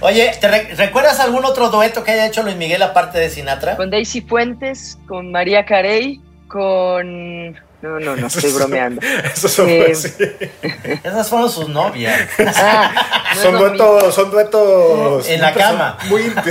Oye, 0.02 0.32
¿te 0.40 0.48
recuerdas 0.74 1.20
algún 1.20 1.44
otro 1.44 1.68
dueto 1.70 2.02
que 2.02 2.10
haya 2.10 2.26
hecho 2.26 2.42
Luis 2.42 2.56
Miguel 2.56 2.82
aparte 2.82 3.20
de 3.20 3.30
Sinatra? 3.30 3.76
Con 3.76 3.88
Daisy 3.88 4.20
Fuentes, 4.20 4.98
con 5.06 5.30
María 5.30 5.64
Carey, 5.64 6.20
con... 6.48 7.52
No, 7.82 8.00
no, 8.00 8.16
no 8.16 8.26
estoy 8.26 8.52
bromeando. 8.52 9.00
son, 9.34 9.68
eh, 9.68 9.92
Esas 11.04 11.28
fueron 11.28 11.50
sus 11.50 11.68
novias. 11.68 12.28
Ah, 12.38 12.92
son, 13.40 13.56
duetos, 13.58 14.14
son 14.14 14.30
duetos. 14.30 15.28
En 15.28 15.40
la 15.40 15.52
cama. 15.52 15.98
Muy 16.08 16.32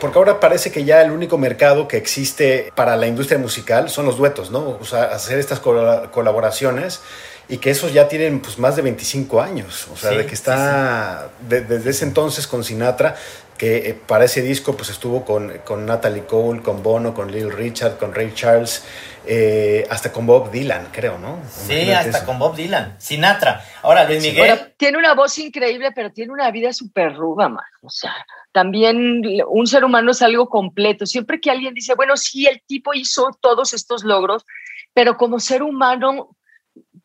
Porque 0.00 0.18
ahora 0.18 0.40
parece 0.40 0.72
que 0.72 0.84
ya 0.84 1.02
el 1.02 1.10
único 1.10 1.36
mercado 1.36 1.88
que 1.88 1.98
existe 1.98 2.72
para 2.74 2.96
la 2.96 3.06
industria 3.06 3.38
musical 3.38 3.90
son 3.90 4.06
los 4.06 4.16
duetos, 4.16 4.50
¿no? 4.50 4.78
O 4.80 4.84
sea, 4.84 5.04
hacer 5.04 5.38
estas 5.38 5.60
colaboraciones 5.60 7.02
y 7.50 7.58
que 7.58 7.70
esos 7.70 7.92
ya 7.92 8.08
tienen 8.08 8.40
pues 8.40 8.58
más 8.58 8.76
de 8.76 8.82
25 8.82 9.40
años, 9.40 9.88
o 9.92 9.96
sea, 9.96 10.12
de 10.12 10.24
que 10.24 10.34
está 10.34 11.30
desde 11.48 11.90
ese 11.90 12.04
entonces 12.04 12.46
con 12.46 12.62
Sinatra, 12.62 13.16
que 13.58 13.90
eh, 13.90 13.94
para 13.94 14.24
ese 14.24 14.40
disco 14.40 14.76
pues 14.76 14.88
estuvo 14.88 15.24
con, 15.24 15.58
con 15.64 15.84
Natalie 15.84 16.24
Cole, 16.24 16.62
con 16.62 16.82
Bono, 16.82 17.12
con 17.12 17.30
Lil 17.30 17.50
Richard, 17.50 17.98
con 17.98 18.14
Ray 18.14 18.32
Charles, 18.34 18.84
eh, 19.26 19.84
hasta 19.90 20.12
con 20.12 20.26
Bob 20.26 20.50
Dylan, 20.50 20.88
creo, 20.92 21.18
¿no? 21.18 21.40
Sí, 21.50 21.90
hasta 21.90 22.24
con 22.24 22.38
Bob 22.38 22.54
Dylan, 22.54 22.94
Sinatra. 22.98 23.62
Ahora, 23.82 24.04
Luis 24.08 24.22
Miguel. 24.22 24.72
tiene 24.76 24.96
una 24.96 25.14
voz 25.14 25.36
increíble, 25.38 25.90
pero 25.92 26.12
tiene 26.12 26.32
una 26.32 26.50
vida 26.52 26.72
súper 26.72 27.14
ruda, 27.16 27.48
man. 27.48 27.64
O 27.82 27.90
sea, 27.90 28.14
también 28.52 29.22
un 29.48 29.66
ser 29.66 29.84
humano 29.84 30.12
es 30.12 30.22
algo 30.22 30.48
completo. 30.48 31.04
Siempre 31.04 31.40
que 31.40 31.50
alguien 31.50 31.74
dice, 31.74 31.94
bueno, 31.94 32.16
sí, 32.16 32.46
el 32.46 32.62
tipo 32.66 32.94
hizo 32.94 33.30
todos 33.40 33.74
estos 33.74 34.04
logros, 34.04 34.46
pero 34.94 35.16
como 35.16 35.38
ser 35.38 35.62
humano 35.62 36.36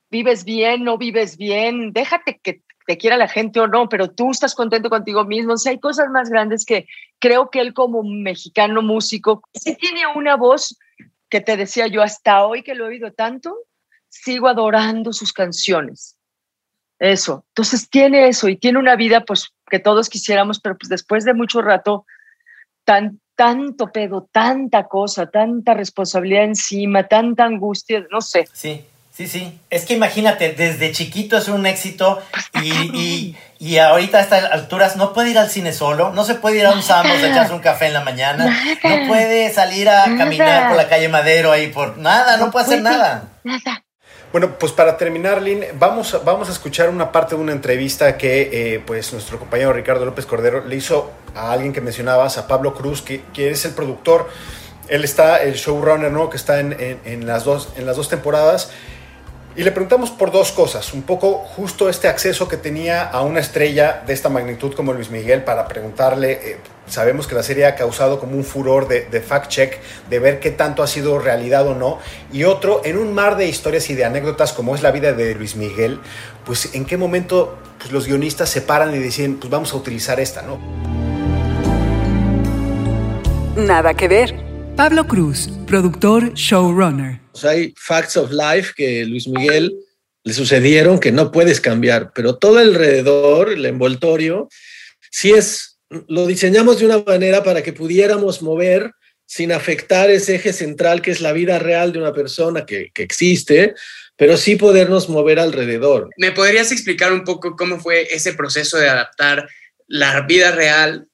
vives 0.09 0.45
bien, 0.45 0.83
no 0.83 0.97
vives 0.97 1.37
bien, 1.37 1.91
déjate 1.93 2.39
que 2.41 2.61
te 2.85 2.97
quiera 2.97 3.17
la 3.17 3.27
gente 3.27 3.59
o 3.59 3.67
no, 3.67 3.89
pero 3.89 4.11
tú 4.11 4.31
estás 4.31 4.53
contento 4.53 4.89
contigo 4.89 5.25
mismo. 5.25 5.53
O 5.53 5.57
sea, 5.57 5.71
hay 5.71 5.79
cosas 5.79 6.09
más 6.09 6.29
grandes 6.29 6.65
que 6.65 6.87
creo 7.19 7.49
que 7.49 7.59
él 7.59 7.73
como 7.73 8.03
mexicano 8.03 8.81
músico, 8.81 9.41
sí 9.53 9.75
tiene 9.75 10.01
una 10.15 10.35
voz 10.35 10.77
que 11.29 11.41
te 11.41 11.57
decía 11.57 11.87
yo 11.87 12.03
hasta 12.03 12.45
hoy 12.45 12.61
que 12.61 12.75
lo 12.75 12.85
he 12.85 12.89
oído 12.89 13.11
tanto, 13.11 13.55
sigo 14.09 14.47
adorando 14.47 15.13
sus 15.13 15.33
canciones. 15.33 16.15
Eso. 16.99 17.43
Entonces 17.49 17.89
tiene 17.89 18.27
eso 18.27 18.47
y 18.47 18.55
tiene 18.55 18.79
una 18.79 18.95
vida 18.95 19.25
pues 19.25 19.49
que 19.69 19.79
todos 19.79 20.09
quisiéramos, 20.09 20.59
pero 20.59 20.77
pues 20.77 20.89
después 20.89 21.25
de 21.25 21.33
mucho 21.33 21.61
rato, 21.61 22.05
tan, 22.83 23.19
tanto 23.35 23.91
pedo, 23.91 24.29
tanta 24.31 24.87
cosa, 24.87 25.29
tanta 25.29 25.73
responsabilidad 25.73 26.43
encima, 26.43 27.07
tanta 27.07 27.43
angustia, 27.45 28.05
no 28.11 28.21
sé. 28.21 28.47
Sí. 28.53 28.85
Sí, 29.15 29.27
sí. 29.29 29.61
Es 29.69 29.85
que 29.85 29.93
imagínate, 29.93 30.51
desde 30.51 30.91
chiquito 30.91 31.37
es 31.37 31.47
un 31.47 31.65
éxito 31.65 32.21
y, 32.61 33.33
y, 33.59 33.77
ahorita 33.77 34.17
a 34.17 34.21
estas 34.21 34.43
alturas 34.51 34.97
no 34.97 35.13
puede 35.13 35.29
ir 35.29 35.37
al 35.37 35.49
cine 35.49 35.71
solo, 35.71 36.11
no 36.11 36.25
se 36.25 36.35
puede 36.35 36.57
ir 36.57 36.65
a 36.65 36.71
un 36.71 36.83
Samos 36.83 37.23
a 37.23 37.29
echarse 37.29 37.53
un 37.53 37.61
café 37.61 37.87
en 37.87 37.93
la 37.93 38.01
mañana, 38.01 38.45
no 38.83 39.07
puede 39.07 39.53
salir 39.53 39.87
a 39.87 40.03
caminar 40.17 40.67
por 40.67 40.75
la 40.75 40.89
calle 40.89 41.07
Madero 41.07 41.53
ahí 41.53 41.67
por 41.67 41.97
nada, 41.97 42.35
no, 42.35 42.51
puede 42.51 42.65
hacer 42.65 42.81
nada. 42.81 43.29
Nada. 43.45 43.85
Bueno, 44.33 44.59
pues 44.59 44.73
para 44.73 44.97
terminar, 44.97 45.41
Lynn, 45.41 45.63
vamos, 45.79 46.19
vamos 46.25 46.49
a 46.49 46.51
escuchar 46.51 46.89
una 46.89 47.13
parte 47.13 47.35
de 47.35 47.41
una 47.41 47.53
entrevista 47.53 48.17
que 48.17 48.49
eh, 48.51 48.83
pues 48.85 49.13
nuestro 49.13 49.39
compañero 49.39 49.71
Ricardo 49.71 50.03
López 50.03 50.25
Cordero 50.25 50.65
le 50.65 50.75
hizo 50.75 51.13
a 51.33 51.53
alguien 51.53 51.71
que 51.71 51.79
mencionabas, 51.79 52.37
a 52.37 52.47
Pablo 52.49 52.73
Cruz, 52.73 53.01
que, 53.01 53.23
que 53.33 53.51
es 53.51 53.63
el 53.63 53.71
productor. 53.71 54.29
Él 54.89 55.05
está, 55.05 55.41
el 55.41 55.53
showrunner, 55.53 56.11
¿no? 56.11 56.29
Que 56.29 56.35
está 56.35 56.59
en, 56.59 56.73
en, 56.73 56.99
en 57.05 57.25
las, 57.25 57.45
dos, 57.45 57.69
en 57.77 57.85
las 57.85 57.95
dos 57.95 58.09
temporadas 58.09 58.71
Y 59.57 59.63
le 59.63 59.71
preguntamos 59.71 60.11
por 60.11 60.33
dos 60.33 60.51
cosas, 60.51 60.93
un 60.93 61.03
poco 61.03 61.37
justo 61.37 61.87
este 61.87 62.09
acceso 62.09 62.49
que 62.49 62.57
tenía 62.57 63.03
a 63.03 63.21
una 63.21 63.39
estrella 63.39 64.03
de 64.05 64.11
esta 64.11 64.27
magnitud 64.27 64.73
como 64.73 64.91
Luis 64.91 65.09
Miguel 65.09 65.45
para 65.45 65.65
preguntarle, 65.65 66.31
eh, 66.33 66.57
sabemos 66.87 67.25
que 67.25 67.35
la 67.35 67.43
serie 67.43 67.65
ha 67.65 67.75
causado 67.75 68.19
como 68.19 68.35
un 68.35 68.43
furor 68.43 68.89
de, 68.89 69.05
de 69.05 69.23
fact-check, 69.23 69.77
de 70.09 70.19
ver 70.19 70.41
qué 70.41 70.51
tanto 70.51 70.83
ha 70.83 70.87
sido 70.87 71.19
realidad 71.19 71.65
o 71.67 71.73
no, 71.73 71.99
y 72.33 72.43
otro, 72.43 72.81
en 72.83 72.97
un 72.97 73.13
mar 73.13 73.37
de 73.37 73.47
historias 73.47 73.89
y 73.89 73.95
de 73.95 74.03
anécdotas 74.03 74.51
como 74.51 74.75
es 74.75 74.83
la 74.83 74.91
vida 74.91 75.13
de 75.13 75.35
Luis 75.35 75.55
Miguel, 75.55 76.01
pues 76.45 76.75
en 76.75 76.83
qué 76.83 76.97
momento 76.97 77.57
pues, 77.79 77.93
los 77.93 78.07
guionistas 78.07 78.49
se 78.49 78.61
paran 78.61 78.93
y 78.93 78.99
dicen, 78.99 79.37
pues 79.37 79.49
vamos 79.49 79.71
a 79.71 79.77
utilizar 79.77 80.19
esta, 80.19 80.41
¿no? 80.41 80.59
Nada 83.55 83.93
que 83.93 84.09
ver. 84.09 84.35
Pablo 84.75 85.07
Cruz, 85.07 85.49
productor, 85.65 86.33
showrunner. 86.33 87.24
Hay 87.43 87.73
facts 87.77 88.17
of 88.17 88.31
life 88.31 88.73
que 88.75 89.05
Luis 89.05 89.27
Miguel 89.27 89.75
le 90.23 90.33
sucedieron 90.33 90.99
que 90.99 91.11
no 91.11 91.31
puedes 91.31 91.61
cambiar, 91.61 92.11
pero 92.13 92.37
todo 92.37 92.57
alrededor, 92.57 93.51
el 93.51 93.65
envoltorio, 93.65 94.49
sí 95.11 95.31
es, 95.31 95.79
lo 96.07 96.25
diseñamos 96.25 96.79
de 96.79 96.85
una 96.85 96.99
manera 96.99 97.43
para 97.43 97.61
que 97.61 97.73
pudiéramos 97.73 98.41
mover 98.41 98.91
sin 99.27 99.51
afectar 99.51 100.09
ese 100.09 100.35
eje 100.35 100.53
central 100.53 101.01
que 101.01 101.11
es 101.11 101.21
la 101.21 101.33
vida 101.33 101.59
real 101.59 101.91
de 101.91 101.99
una 101.99 102.13
persona 102.13 102.65
que, 102.65 102.91
que 102.93 103.03
existe, 103.03 103.75
pero 104.15 104.37
sí 104.37 104.55
podernos 104.55 105.09
mover 105.09 105.39
alrededor. 105.39 106.09
¿Me 106.17 106.31
podrías 106.31 106.71
explicar 106.71 107.11
un 107.11 107.23
poco 107.23 107.55
cómo 107.55 107.79
fue 107.79 108.07
ese 108.11 108.33
proceso 108.33 108.77
de 108.77 108.89
adaptar 108.89 109.47
la 109.87 110.21
vida 110.21 110.51
real 110.51 111.07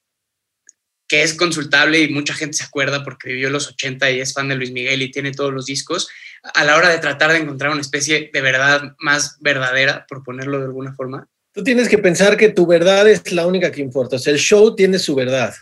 que 1.12 1.24
es 1.24 1.34
consultable 1.34 2.00
y 2.00 2.08
mucha 2.08 2.34
gente 2.34 2.56
se 2.56 2.64
acuerda 2.64 3.04
porque 3.04 3.28
vivió 3.28 3.50
los 3.50 3.68
80 3.68 4.12
y 4.12 4.22
es 4.22 4.34
fan 4.34 4.48
de 4.48 4.56
Luis 4.56 4.72
Miguel 4.72 5.02
y 5.02 5.12
tiene 5.12 5.34
todos 5.34 5.52
los 5.52 5.66
discos, 5.66 6.08
a 6.42 6.64
la 6.64 6.78
hora 6.78 6.88
de 6.88 7.00
tratar 7.00 7.34
de 7.34 7.40
encontrar 7.40 7.70
una 7.72 7.82
especie 7.82 8.30
de 8.32 8.40
verdad 8.40 8.94
más 8.98 9.36
verdadera, 9.42 10.06
por 10.08 10.24
ponerlo 10.24 10.60
de 10.60 10.68
alguna 10.68 10.94
forma? 10.94 11.28
Tú 11.52 11.66
tienes 11.66 11.90
que 11.90 11.98
pensar 11.98 12.38
que 12.38 12.48
tu 12.48 12.66
verdad 12.66 13.10
es 13.10 13.30
la 13.34 13.46
única 13.46 13.74
que 13.74 13.82
importa. 13.82 14.16
O 14.16 14.20
sea, 14.20 14.32
el 14.32 14.40
show 14.40 14.74
tiene 14.74 15.00
su 15.00 15.14
verdad. 15.14 15.54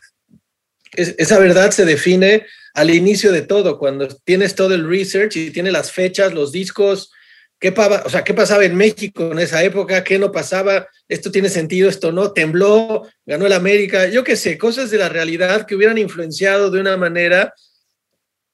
Es, 0.93 1.15
esa 1.17 1.39
verdad 1.39 1.71
se 1.71 1.83
define 1.83 2.45
al 2.75 2.91
inicio 2.91 3.31
de 3.31 3.41
todo, 3.41 3.79
cuando 3.79 4.07
tienes 4.07 4.53
todo 4.53 4.75
el 4.75 4.87
research 4.87 5.35
y 5.35 5.49
tienes 5.49 5.73
las 5.73 5.91
fechas, 5.91 6.31
los 6.31 6.51
discos, 6.51 7.11
¿Qué, 7.59 7.73
o 8.05 8.09
sea, 8.09 8.23
¿Qué 8.23 8.33
pasaba 8.33 8.63
en 8.63 8.75
México 8.75 9.31
en 9.31 9.39
esa 9.39 9.61
época? 9.63 10.03
¿Qué 10.03 10.17
no 10.17 10.31
pasaba? 10.31 10.87
¿Esto 11.09 11.29
tiene 11.29 11.49
sentido? 11.49 11.89
¿Esto 11.89 12.11
no? 12.11 12.31
¿Tembló? 12.31 13.05
¿Ganó 13.25 13.45
el 13.45 13.53
América? 13.53 14.07
Yo 14.07 14.23
qué 14.23 14.37
sé, 14.37 14.57
cosas 14.57 14.89
de 14.91 14.97
la 14.97 15.09
realidad 15.09 15.65
que 15.65 15.75
hubieran 15.75 15.97
influenciado 15.97 16.71
de 16.71 16.79
una 16.79 16.95
manera 16.95 17.53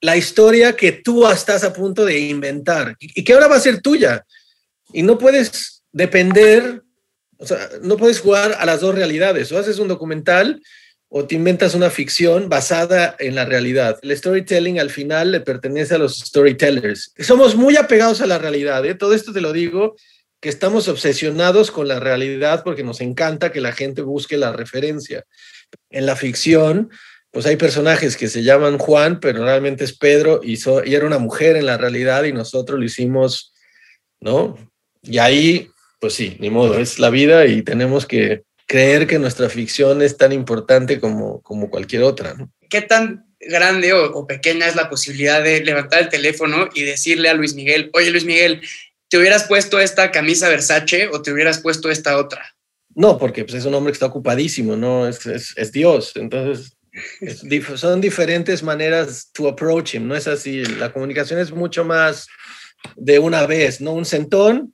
la 0.01 0.17
historia 0.17 0.75
que 0.75 0.91
tú 0.91 1.27
estás 1.27 1.63
a 1.63 1.73
punto 1.73 2.03
de 2.03 2.19
inventar 2.19 2.95
y 2.99 3.23
que 3.23 3.33
ahora 3.33 3.47
va 3.47 3.55
a 3.55 3.59
ser 3.59 3.81
tuya. 3.81 4.25
Y 4.91 5.03
no 5.03 5.17
puedes 5.17 5.83
depender, 5.91 6.83
o 7.37 7.45
sea, 7.45 7.69
no 7.81 7.97
puedes 7.97 8.19
jugar 8.19 8.55
a 8.59 8.65
las 8.65 8.81
dos 8.81 8.95
realidades. 8.95 9.51
O 9.51 9.57
haces 9.57 9.79
un 9.79 9.87
documental 9.87 10.61
o 11.17 11.25
te 11.25 11.35
inventas 11.35 11.75
una 11.75 11.89
ficción 11.89 12.49
basada 12.49 13.15
en 13.19 13.35
la 13.35 13.45
realidad. 13.45 13.97
El 14.01 14.17
storytelling 14.17 14.81
al 14.81 14.89
final 14.89 15.31
le 15.31 15.39
pertenece 15.39 15.95
a 15.95 15.97
los 15.97 16.17
storytellers. 16.17 17.13
Somos 17.19 17.55
muy 17.55 17.77
apegados 17.77 18.19
a 18.19 18.25
la 18.25 18.37
realidad, 18.37 18.85
¿eh? 18.85 18.95
todo 18.95 19.13
esto 19.13 19.31
te 19.31 19.39
lo 19.39 19.53
digo, 19.53 19.95
que 20.41 20.49
estamos 20.49 20.89
obsesionados 20.89 21.71
con 21.71 21.87
la 21.87 22.01
realidad 22.01 22.63
porque 22.65 22.83
nos 22.83 22.99
encanta 22.99 23.53
que 23.53 23.61
la 23.61 23.71
gente 23.71 24.01
busque 24.01 24.35
la 24.35 24.51
referencia. 24.51 25.23
En 25.89 26.05
la 26.05 26.17
ficción, 26.17 26.89
pues 27.31 27.45
hay 27.45 27.55
personajes 27.55 28.17
que 28.17 28.27
se 28.27 28.43
llaman 28.43 28.77
Juan, 28.77 29.21
pero 29.21 29.45
realmente 29.45 29.85
es 29.85 29.97
Pedro 29.97 30.41
y, 30.43 30.59
y 30.85 30.95
era 30.95 31.07
una 31.07 31.19
mujer 31.19 31.55
en 31.55 31.67
la 31.67 31.77
realidad 31.77 32.25
y 32.25 32.33
nosotros 32.33 32.77
lo 32.77 32.83
hicimos, 32.83 33.53
¿no? 34.19 34.57
Y 35.01 35.19
ahí, 35.19 35.69
pues 36.01 36.11
sí, 36.11 36.35
ni 36.41 36.49
modo, 36.49 36.77
es 36.77 36.99
la 36.99 37.09
vida 37.09 37.45
y 37.45 37.61
tenemos 37.61 38.05
que 38.05 38.43
creer 38.65 39.07
que 39.07 39.19
nuestra 39.19 39.49
ficción 39.49 40.01
es 40.01 40.17
tan 40.17 40.31
importante 40.31 40.99
como, 40.99 41.41
como 41.41 41.69
cualquier 41.69 42.03
otra. 42.03 42.33
¿no? 42.33 42.51
¿Qué 42.69 42.81
tan 42.81 43.25
grande 43.39 43.93
o, 43.93 44.25
pequeña 44.25 44.67
es 44.67 44.75
la 44.75 44.89
posibilidad 44.89 45.43
de 45.43 45.63
levantar 45.63 46.01
el 46.01 46.09
teléfono 46.09 46.69
y 46.73 46.83
decirle 46.83 47.29
a 47.29 47.33
Luis 47.33 47.53
Miguel, 47.53 47.89
oye 47.93 48.09
Luis 48.09 48.25
Miguel, 48.25 48.61
¿te 49.09 49.17
hubieras 49.17 49.43
puesto 49.43 49.79
esta 49.79 50.11
camisa 50.11 50.49
Versace 50.49 51.07
o 51.07 51.21
te 51.21 51.31
hubieras 51.31 51.59
puesto 51.59 51.89
esta 51.89 52.17
otra? 52.17 52.55
No, 52.95 53.17
porque 53.17 53.43
pues, 53.43 53.55
es 53.55 53.65
un 53.65 53.73
hombre 53.73 53.91
que 53.91 53.95
está 53.95 54.05
ocupadísimo, 54.05 54.75
¿no? 54.75 55.07
Es, 55.07 55.25
es, 55.25 55.71
Dios. 55.71 56.13
Entonces, 56.15 56.77
son 57.75 58.01
diferentes 58.01 58.63
maneras 58.63 59.29
to 59.33 59.49
approach 59.49 59.95
him, 59.95 60.07
no 60.07 60.15
es 60.15 60.27
así. 60.27 60.63
La 60.63 60.91
comunicación 60.91 61.39
es 61.39 61.51
mucho 61.51 61.83
más 61.83 62.27
de 62.95 63.19
una 63.19 63.45
vez, 63.45 63.81
¿no? 63.81 63.91
Un 63.91 64.05
sentón, 64.05 64.73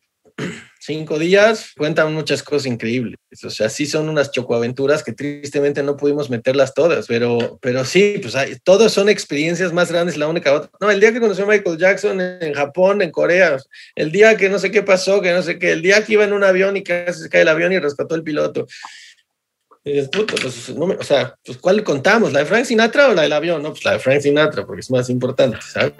cinco 0.81 1.19
días, 1.19 1.73
cuentan 1.77 2.13
muchas 2.13 2.41
cosas 2.41 2.65
increíbles. 2.65 3.19
O 3.43 3.49
sea, 3.49 3.69
sí 3.69 3.85
son 3.85 4.09
unas 4.09 4.31
chocoaventuras 4.31 5.03
que 5.03 5.13
tristemente 5.13 5.83
no 5.83 5.95
pudimos 5.95 6.29
meterlas 6.29 6.73
todas, 6.73 7.05
pero, 7.07 7.59
pero 7.61 7.85
sí, 7.85 8.17
pues 8.21 8.35
hay, 8.35 8.57
todos 8.63 8.91
son 8.91 9.07
experiencias 9.07 9.71
más 9.71 9.91
grandes 9.91 10.17
la 10.17 10.27
única 10.27 10.51
otra. 10.53 10.71
No, 10.79 10.89
el 10.89 10.99
día 10.99 11.13
que 11.13 11.19
conoció 11.19 11.45
a 11.45 11.47
Michael 11.47 11.77
Jackson 11.77 12.19
en 12.19 12.53
Japón, 12.53 13.01
en 13.01 13.11
Corea, 13.11 13.57
el 13.95 14.11
día 14.11 14.35
que 14.35 14.49
no 14.49 14.57
sé 14.57 14.71
qué 14.71 14.81
pasó, 14.81 15.21
que 15.21 15.31
no 15.31 15.43
sé 15.43 15.59
qué, 15.59 15.71
el 15.71 15.83
día 15.83 16.03
que 16.03 16.13
iba 16.13 16.23
en 16.23 16.33
un 16.33 16.43
avión 16.43 16.75
y 16.75 16.83
casi 16.83 17.21
se 17.21 17.29
cae 17.29 17.43
el 17.43 17.49
avión 17.49 17.71
y 17.71 17.79
rescató 17.79 18.15
el 18.15 18.23
piloto. 18.23 18.65
Pues, 19.83 20.69
no 20.75 20.85
o 20.85 21.03
sea, 21.03 21.35
pues 21.43 21.57
¿cuál 21.57 21.83
contamos? 21.83 22.33
¿La 22.33 22.39
de 22.39 22.45
Frank 22.45 22.65
Sinatra 22.65 23.09
o 23.09 23.13
la 23.13 23.23
del 23.23 23.33
avión? 23.33 23.61
No, 23.61 23.69
pues 23.69 23.85
la 23.85 23.93
de 23.93 23.99
Frank 23.99 24.21
Sinatra, 24.21 24.65
porque 24.65 24.81
es 24.81 24.91
más 24.91 25.09
importante, 25.09 25.57
¿sabes? 25.61 25.93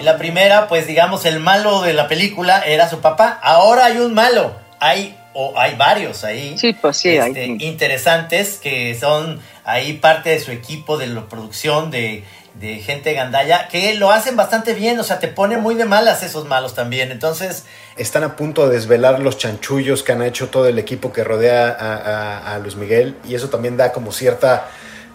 En 0.00 0.06
la 0.06 0.16
primera, 0.16 0.66
pues 0.66 0.86
digamos, 0.86 1.26
el 1.26 1.40
malo 1.40 1.82
de 1.82 1.92
la 1.92 2.08
película 2.08 2.60
era 2.60 2.88
su 2.88 3.00
papá. 3.00 3.38
Ahora 3.42 3.84
hay 3.84 3.98
un 3.98 4.14
malo. 4.14 4.56
Hay, 4.78 5.14
o 5.34 5.52
hay 5.58 5.74
varios 5.76 6.24
ahí. 6.24 6.56
Sí, 6.56 6.72
pues 6.72 6.96
sí, 6.96 7.18
este, 7.18 7.44
Interesantes 7.44 8.56
que 8.56 8.98
son 8.98 9.38
ahí 9.62 9.92
parte 9.92 10.30
de 10.30 10.40
su 10.40 10.52
equipo 10.52 10.96
de 10.96 11.06
la 11.08 11.28
producción 11.28 11.90
de, 11.90 12.24
de 12.54 12.78
gente 12.78 13.12
gandalla 13.12 13.68
que 13.68 13.92
lo 13.92 14.10
hacen 14.10 14.36
bastante 14.36 14.72
bien. 14.72 14.98
O 14.98 15.04
sea, 15.04 15.18
te 15.18 15.28
pone 15.28 15.58
muy 15.58 15.74
de 15.74 15.84
malas 15.84 16.22
esos 16.22 16.46
malos 16.46 16.74
también. 16.74 17.12
Entonces. 17.12 17.66
Están 17.98 18.24
a 18.24 18.36
punto 18.36 18.66
de 18.66 18.76
desvelar 18.76 19.20
los 19.20 19.36
chanchullos 19.36 20.02
que 20.02 20.12
han 20.12 20.22
hecho 20.22 20.48
todo 20.48 20.66
el 20.66 20.78
equipo 20.78 21.12
que 21.12 21.24
rodea 21.24 21.76
a, 21.78 22.54
a 22.54 22.58
Luis 22.58 22.76
Miguel. 22.76 23.16
Y 23.28 23.34
eso 23.34 23.50
también 23.50 23.76
da 23.76 23.92
como 23.92 24.12
cierta 24.12 24.66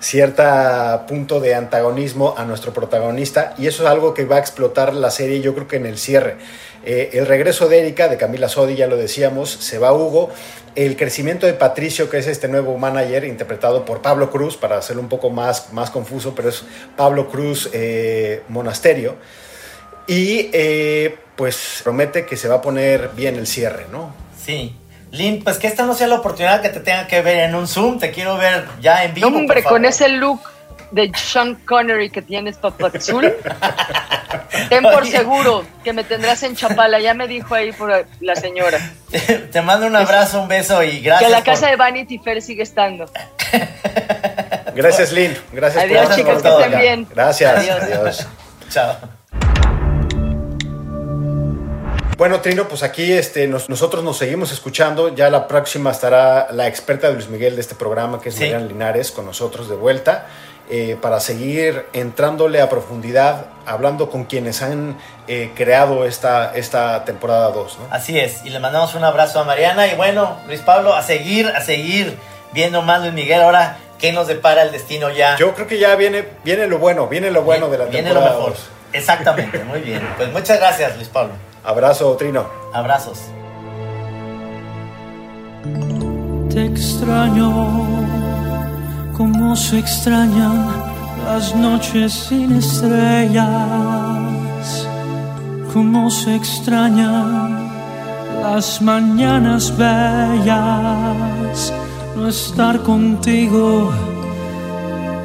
cierta 0.06 1.08
punto 1.08 1.40
de 1.40 1.56
antagonismo 1.56 2.36
a 2.38 2.46
nuestro 2.46 2.74
protagonista 2.74 3.56
y 3.58 3.66
eso 3.66 3.82
es 3.84 3.90
algo 3.90 4.14
que 4.14 4.26
va 4.26 4.36
a 4.36 4.40
explotar 4.40 4.94
la 4.94 5.10
serie 5.10 5.42
yo 5.42 5.56
creo 5.56 5.68
que 5.68 5.78
en 5.78 5.88
el 5.88 5.98
cierre. 5.98 6.38
Eh, 6.86 7.10
el 7.14 7.26
regreso 7.26 7.68
de 7.68 7.80
Erika, 7.80 8.08
de 8.08 8.16
Camila 8.16 8.48
Sodi, 8.48 8.76
ya 8.76 8.86
lo 8.86 8.98
decíamos, 8.98 9.50
se 9.50 9.80
va 9.80 9.92
Hugo, 9.94 10.30
el 10.76 10.96
crecimiento 10.96 11.48
de 11.48 11.54
Patricio, 11.54 12.08
que 12.08 12.20
es 12.20 12.28
este 12.28 12.48
nuevo 12.48 12.78
manager 12.78 13.24
interpretado 13.24 13.84
por 13.84 14.04
Pablo 14.04 14.30
Cruz, 14.30 14.58
para 14.58 14.78
hacerlo 14.78 15.02
un 15.02 15.10
poco 15.10 15.32
más, 15.32 15.74
más 15.74 15.90
confuso, 15.90 16.36
pero 16.36 16.50
es 16.50 16.64
Pablo 16.96 17.28
Cruz 17.28 17.72
eh, 17.74 18.44
Monasterio, 18.50 19.16
y 20.06 20.52
eh, 20.54 21.18
pues 21.36 21.82
promete 21.84 22.28
que 22.28 22.38
se 22.38 22.48
va 22.48 22.56
a 22.56 22.62
poner 22.62 23.10
bien 23.16 23.38
el 23.38 23.48
cierre, 23.48 23.88
¿no? 23.92 24.14
Sí, 24.40 24.76
Lynn, 25.16 25.44
pues 25.44 25.58
que 25.58 25.68
esta 25.68 25.86
no 25.86 25.94
sea 25.94 26.08
la 26.08 26.16
oportunidad 26.16 26.62
que 26.62 26.70
te 26.70 26.80
tenga 26.80 27.08
que 27.08 27.22
ver 27.22 27.40
en 27.40 27.56
un 27.56 27.68
Zoom, 27.68 28.00
te 28.00 28.12
quiero 28.12 28.38
ver 28.38 28.66
ya 28.82 29.04
en 29.04 29.14
vivo. 29.14 29.28
Hombre, 29.28 29.64
con 29.64 29.86
ese 29.86 30.10
look 30.10 30.42
de 30.92 31.12
Sean 31.16 31.56
Connery 31.56 32.10
que 32.10 32.22
tienes, 32.22 32.58
Azul, 32.96 33.34
ten 34.70 34.84
por 34.84 35.06
seguro 35.06 35.66
que 35.84 35.94
me 35.94 36.04
tendrás 36.04 36.44
en 36.44 36.56
Chapala, 36.56 37.00
ya 37.00 37.14
me 37.14 37.28
dijo 37.28 37.56
ahí 37.56 37.72
por 37.72 38.06
la 38.20 38.36
señora. 38.36 38.80
Te, 39.52 39.62
mando 39.62 39.88
un 39.88 39.96
abrazo, 39.96 40.42
un 40.42 40.48
beso 40.48 40.84
y 40.84 41.00
gracias. 41.00 41.30
Que 41.30 41.36
la 41.36 41.44
casa 41.44 41.68
de 41.68 41.76
Vanity 41.76 42.20
Fair 42.20 42.42
sigue 42.42 42.64
estando. 42.64 43.06
Gracias, 44.76 45.12
Lynn. 45.12 45.38
Gracias 45.54 45.84
Adiós, 45.84 46.08
por 46.08 46.16
chicas, 46.16 46.42
que 46.42 46.50
estén 46.50 46.80
bien. 46.80 47.08
Gracias. 47.10 47.70
Adiós. 47.70 48.28
Chao. 48.70 48.98
Bueno, 52.18 52.40
Trino, 52.40 52.70
pues 52.70 52.82
aquí 52.82 53.12
este, 53.12 53.46
nosotros 53.48 54.02
nos 54.02 54.18
seguimos 54.18 54.54
escuchando. 54.54 55.14
Ya 55.14 55.30
la 55.30 55.48
próxima 55.48 55.92
estará 55.92 56.48
la 56.52 56.68
experta 56.68 57.08
de 57.08 57.14
Luis 57.14 57.28
Miguel 57.28 57.56
de 57.56 57.62
este 57.62 57.76
programa, 57.76 58.22
que 58.22 58.30
es 58.30 58.36
sí. 58.36 58.46
Linares, 58.46 59.12
con 59.12 59.26
nosotros 59.26 59.68
de 59.68 59.76
vuelta, 59.76 60.28
eh, 60.70 60.98
para 61.02 61.20
seguir 61.20 61.86
entrándole 61.92 62.62
a 62.62 62.70
profundidad, 62.70 63.48
hablando 63.66 64.10
con 64.10 64.24
quienes 64.24 64.62
han 64.62 64.98
eh, 65.28 65.52
creado 65.56 66.06
esta, 66.06 66.56
esta 66.56 67.04
temporada 67.04 67.52
2. 67.52 67.80
¿no? 67.80 67.88
Así 67.94 68.18
es, 68.18 68.46
y 68.46 68.50
le 68.50 68.60
mandamos 68.60 68.96
un 68.96 69.04
abrazo 69.04 69.42
a 69.42 69.44
Mariana. 69.44 69.88
Y 69.88 69.96
bueno, 69.96 70.38
Luis 70.48 70.62
Pablo, 70.62 70.96
a 70.96 71.04
seguir, 71.04 71.48
a 71.48 71.60
seguir 71.60 72.18
viendo 72.54 72.82
más 72.82 73.02
Luis 73.02 73.14
Miguel. 73.14 73.42
Ahora, 73.42 73.78
¿qué 74.00 74.14
nos 74.14 74.28
depara 74.28 74.62
el 74.62 74.72
destino 74.72 75.10
ya? 75.10 75.36
Yo 75.36 75.54
creo 75.54 75.68
que 75.68 75.80
ya 75.80 75.94
viene, 75.98 76.24
viene 76.46 76.66
lo 76.68 76.80
bueno, 76.80 77.08
viene 77.08 77.30
lo 77.30 77.42
bueno 77.42 77.68
de 77.68 77.78
la 77.78 77.88
temporada. 77.88 78.14
Viene 78.14 78.14
lo 78.14 78.38
mejor. 78.38 78.54
Exactamente, 78.94 79.66
muy 79.66 79.82
bien. 79.82 80.02
Pues 80.16 80.32
muchas 80.32 80.58
gracias, 80.60 80.96
Luis 80.96 81.10
Pablo. 81.10 81.34
Abrazo, 81.66 82.16
Trino. 82.16 82.46
Abrazos. 82.72 83.20
Te 86.50 86.66
extraño 86.66 87.86
como 89.18 89.56
se 89.56 89.80
extrañan 89.80 90.68
las 91.26 91.56
noches 91.56 92.14
sin 92.14 92.58
estrellas. 92.58 93.46
cómo 95.74 96.10
se 96.10 96.36
extrañan 96.36 97.70
las 98.42 98.82
mañanas 98.82 99.76
bellas, 99.76 101.74
no 102.16 102.30
estar 102.30 102.82
contigo, 102.82 103.92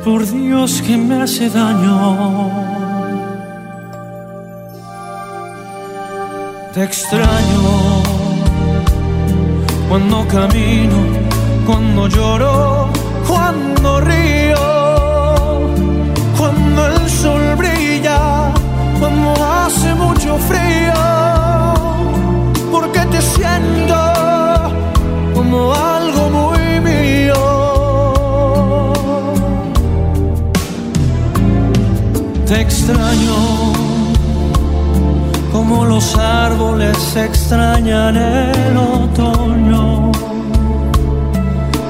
por 0.05 0.26
Dios 0.26 0.83
que 0.83 0.96
me 0.96 1.22
hace 1.22 1.48
daño. 1.50 3.00
Te 6.72 6.85
extraño. 6.85 8.02
Cuando 9.88 10.24
camino, 10.28 10.98
cuando 11.66 12.06
lloro, 12.06 12.88
cuando 13.26 14.00
río, 14.00 14.56
cuando 16.38 16.87
el 16.87 17.11
sol 17.11 17.56
brilla, 17.56 18.52
cuando 19.00 19.35
hace 19.44 19.94
mucho 19.96 20.38
frío, 20.38 20.94
porque 22.70 23.00
te 23.00 23.20
siento 23.20 23.96
como 25.35 25.74
algo 25.74 26.30
muy 26.30 26.80
mío. 26.88 27.35
Te 32.46 32.61
extraño 32.61 33.60
como 35.70 35.87
los 35.87 36.16
árboles 36.16 37.14
extrañan 37.14 38.16
el 38.16 38.76
otoño. 38.76 40.11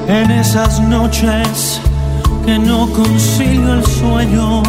En 0.07 0.29
esas 0.29 0.79
noches 0.81 1.81
que 2.45 2.59
no 2.59 2.87
consigo 2.91 3.73
el 3.73 3.83
sueño, 3.83 4.61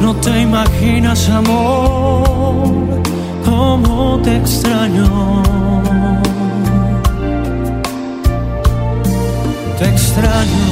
no 0.00 0.14
te 0.16 0.42
imaginas, 0.42 1.28
amor, 1.30 3.02
cómo 3.44 4.20
te 4.22 4.36
extraño. 4.36 5.42
Te 9.78 9.88
extraño 9.88 10.70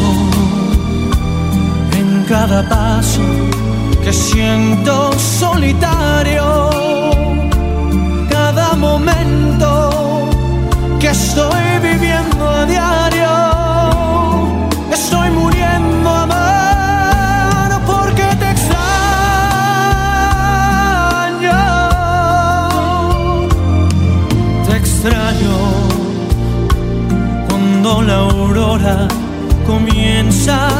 en 1.98 2.24
cada 2.28 2.68
paso 2.68 3.69
que 4.02 4.12
siento 4.12 5.12
solitario 5.18 6.70
cada 8.30 8.74
momento 8.76 10.28
que 10.98 11.08
estoy 11.08 11.78
viviendo 11.82 12.48
a 12.48 12.64
diario. 12.66 13.30
Estoy 14.92 15.30
muriendo 15.30 16.08
a 16.08 16.26
mano 16.26 17.80
porque 17.86 18.24
te 18.40 18.50
extraño. 18.50 18.80
Te 24.66 24.76
extraño 24.76 25.56
cuando 27.48 28.02
la 28.02 28.14
aurora 28.14 29.08
comienza 29.66 30.79